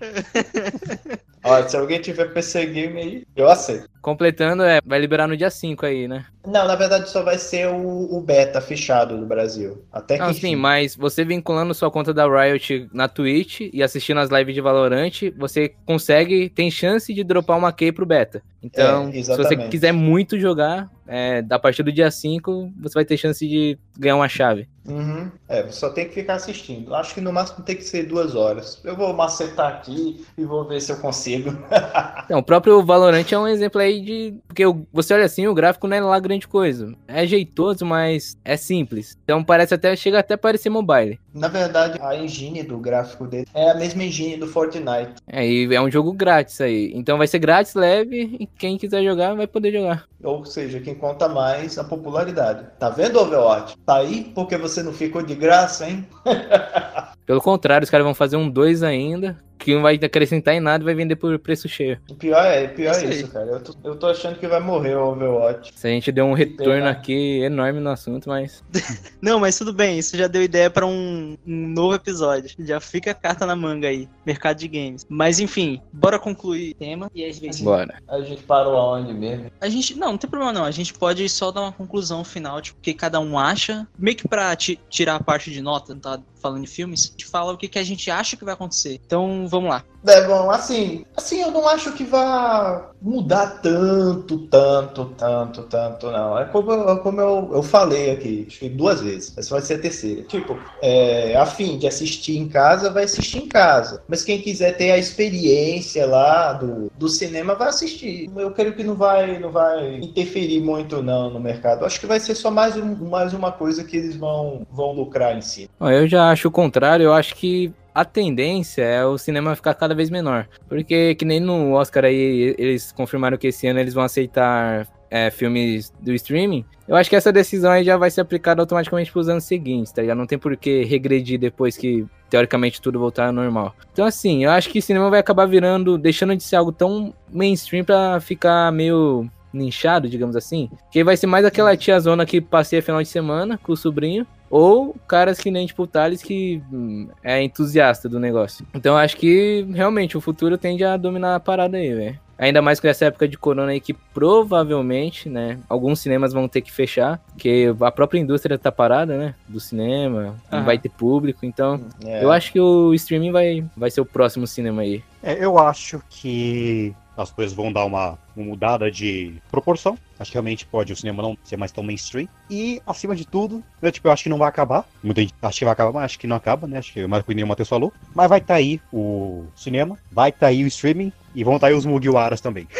[1.46, 3.88] Olha, se alguém tiver PC Game aí, eu aceito.
[4.02, 6.26] Completando, é, vai liberar no dia 5 aí, né?
[6.46, 9.84] Não, na verdade só vai ser o, o beta fechado do Brasil.
[9.92, 14.20] Até que Não, sim, mas você vinculando sua conta da Riot na Twitch e assistindo
[14.20, 18.42] as lives de Valorant, você consegue, tem chance de dropar uma key pro beta.
[18.66, 23.04] Então, É, se você quiser muito jogar, é, a partir do dia 5, você vai
[23.04, 24.68] ter chance de ganhar uma chave.
[24.84, 25.30] Uhum.
[25.48, 26.94] É, você só tem que ficar assistindo.
[26.94, 28.80] Acho que no máximo tem que ser duas horas.
[28.84, 31.50] Eu vou macetar aqui e vou ver se eu consigo.
[32.26, 34.34] Então, o próprio Valorant é um exemplo aí de.
[34.48, 36.92] Porque você olha assim, o gráfico não é lá grande coisa.
[37.06, 39.16] É jeitoso, mas é simples.
[39.22, 39.94] Então parece até.
[39.94, 41.20] Chega até a parecer mobile.
[41.36, 45.16] Na verdade, a engine do gráfico dele é a mesma engine do Fortnite.
[45.28, 46.90] É, e é um jogo grátis aí.
[46.94, 50.04] Então vai ser grátis, leve, e quem quiser jogar vai poder jogar.
[50.24, 52.66] Ou seja, quem conta mais a popularidade.
[52.78, 53.76] Tá vendo, Overwatch?
[53.84, 56.06] Tá aí porque você não ficou de graça, hein?
[57.26, 60.82] Pelo contrário, os caras vão fazer um 2 ainda, que não vai acrescentar em nada
[60.82, 61.98] e vai vender por preço cheio.
[62.10, 63.14] O pior é, pior Isso é aí.
[63.14, 63.46] isso, cara.
[63.46, 65.72] Eu tô, eu tô achando que vai morrer o Overwatch.
[65.74, 68.62] Se a gente deu um retorno aqui enorme no assunto, mas.
[69.20, 72.50] Não, mas tudo bem, isso já deu ideia pra um, um novo episódio.
[72.58, 75.06] Já fica a carta na manga aí, mercado de games.
[75.08, 78.00] Mas enfim, bora concluir o tema e às vezes Bora.
[78.08, 79.50] A gente parou aonde mesmo?
[79.60, 80.64] a gente não, não tem problema não.
[80.64, 84.16] A gente pode só dar uma conclusão final, tipo, o que cada um acha, meio
[84.16, 87.26] que pra ti- tirar a parte de nota, não tá falando de filmes, a gente
[87.26, 89.00] fala o que, que a gente acha que vai acontecer.
[89.04, 89.84] Então, vamos lá.
[90.06, 96.36] É bom, assim, assim, eu não acho que vá mudar tanto, tanto, tanto, tanto, não.
[96.36, 99.32] É como, eu- como eu, eu falei aqui, acho que duas vezes.
[99.38, 100.22] Essa vai ser a terceira.
[100.22, 104.02] Tipo, é, a fim de assistir em casa, vai assistir em casa.
[104.08, 108.28] Mas quem quiser ter a experiência lá do, do cinema, vai assistir.
[108.36, 111.84] Eu creio que não vai, não vai interferir muito, não, no mercado.
[111.84, 115.36] Acho que vai ser só mais, um, mais uma coisa que eles vão, vão lucrar
[115.36, 115.70] em si.
[115.80, 119.94] Eu já acho o contrário, eu acho que a tendência é o cinema ficar cada
[119.94, 120.46] vez menor.
[120.68, 125.30] Porque, que nem no Oscar aí, eles confirmaram que esse ano eles vão aceitar é,
[125.30, 126.62] filmes do streaming.
[126.86, 130.02] Eu acho que essa decisão aí já vai ser aplicada automaticamente pros anos seguintes, tá
[130.02, 130.18] ligado?
[130.18, 133.74] Não tem por que regredir depois que, teoricamente, tudo voltar ao normal.
[133.94, 137.14] Então, assim, eu acho que o cinema vai acabar virando, deixando de ser algo tão
[137.32, 140.68] mainstream pra ficar meio nichado, digamos assim.
[140.92, 144.26] Que vai ser mais aquela tiazona que passeia final de semana com o sobrinho.
[144.50, 148.66] Ou caras que nem, tipo, o Thales, que hum, é entusiasta do negócio.
[148.74, 152.18] Então eu acho que realmente o futuro tende a dominar a parada aí, velho.
[152.38, 156.60] Ainda mais com essa época de corona aí que provavelmente, né, alguns cinemas vão ter
[156.60, 161.46] que fechar, porque a própria indústria tá parada, né, do cinema, não vai ter público,
[161.46, 162.22] então É.
[162.22, 165.02] eu acho que o streaming vai, vai ser o próximo cinema aí.
[165.22, 169.98] É, eu acho que as coisas vão dar uma, uma mudada de proporção.
[170.18, 172.28] Acho que realmente pode o cinema não ser mais tão mainstream.
[172.50, 174.84] E, acima de tudo, eu, tipo, eu acho que não vai acabar.
[175.02, 176.78] Muita gente acha que vai acabar, mas acho que não acaba, né?
[176.78, 177.92] Acho que mais que nem o Matheus falou.
[178.14, 181.74] Mas vai estar aí o cinema, vai estar aí o streaming e vão estar aí
[181.74, 182.66] os Mugiwaras também.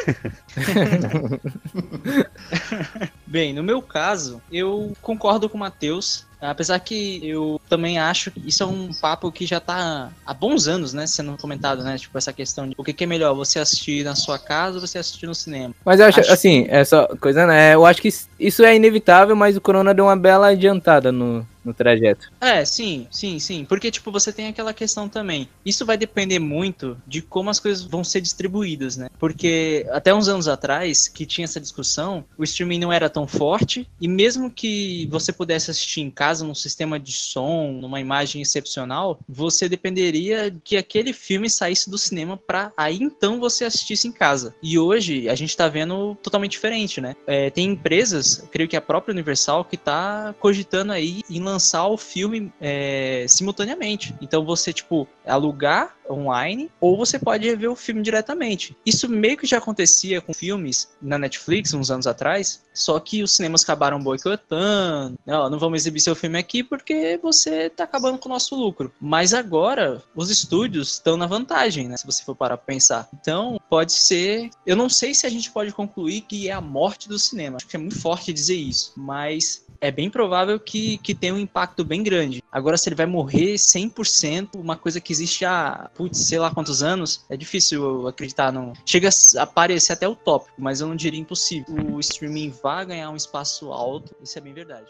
[3.26, 6.26] Bem, no meu caso, eu concordo com o Matheus.
[6.41, 10.68] Apesar que eu também acho que isso é um papo que já tá há bons
[10.68, 11.97] anos, né, sendo comentado, né?
[11.97, 14.99] Tipo, essa questão de o que, é melhor, você assistir na sua casa ou você
[14.99, 15.74] assistir no cinema.
[15.84, 17.74] Mas eu acho, Acho- assim, essa coisa, né?
[17.74, 21.75] Eu acho que isso é inevitável, mas o Corona deu uma bela adiantada no, no
[21.75, 22.31] trajeto.
[22.41, 23.64] É, sim, sim, sim.
[23.64, 25.49] Porque, tipo, você tem aquela questão também.
[25.64, 29.09] Isso vai depender muito de como as coisas vão ser distribuídas, né?
[29.19, 33.89] Porque até uns anos atrás, que tinha essa discussão, o streaming não era tão forte.
[34.01, 39.19] E mesmo que você pudesse assistir em casa num sistema de som, numa imagem excepcional,
[39.29, 44.55] você dependeria que aquele filme saísse do cinema pra aí então você assistisse em casa.
[44.62, 47.17] E hoje a gente tá vendo totalmente diferente, né?
[47.27, 51.87] É, tem empresas, creio que a própria Universal, que tá cogitando aí em lançar lançar
[51.87, 54.15] o filme é, simultaneamente.
[54.21, 58.77] Então você, tipo, alugar online ou você pode ver o filme diretamente.
[58.85, 63.33] Isso meio que já acontecia com filmes na Netflix uns anos atrás, só que os
[63.33, 65.19] cinemas acabaram boicotando.
[65.27, 68.93] Não, não vamos exibir seu filme aqui porque você tá acabando com o nosso lucro.
[69.01, 71.97] Mas agora os estúdios estão na vantagem, né?
[71.97, 73.09] Se você for parar pra pensar.
[73.19, 74.51] Então, pode ser.
[74.65, 77.57] Eu não sei se a gente pode concluir que é a morte do cinema.
[77.57, 78.93] Acho que é muito forte dizer isso.
[78.97, 82.43] Mas é bem provável que, que tenha um impacto bem grande.
[82.51, 86.83] Agora, se ele vai morrer 100%, uma coisa que existe há, putz, sei lá quantos
[86.83, 88.53] anos, é difícil acreditar.
[88.53, 88.72] Não.
[88.85, 89.09] Chega
[89.39, 91.74] a parecer até utópico, mas eu não diria impossível.
[91.93, 94.89] O streaming vai ganhar um espaço alto, isso é bem verdade.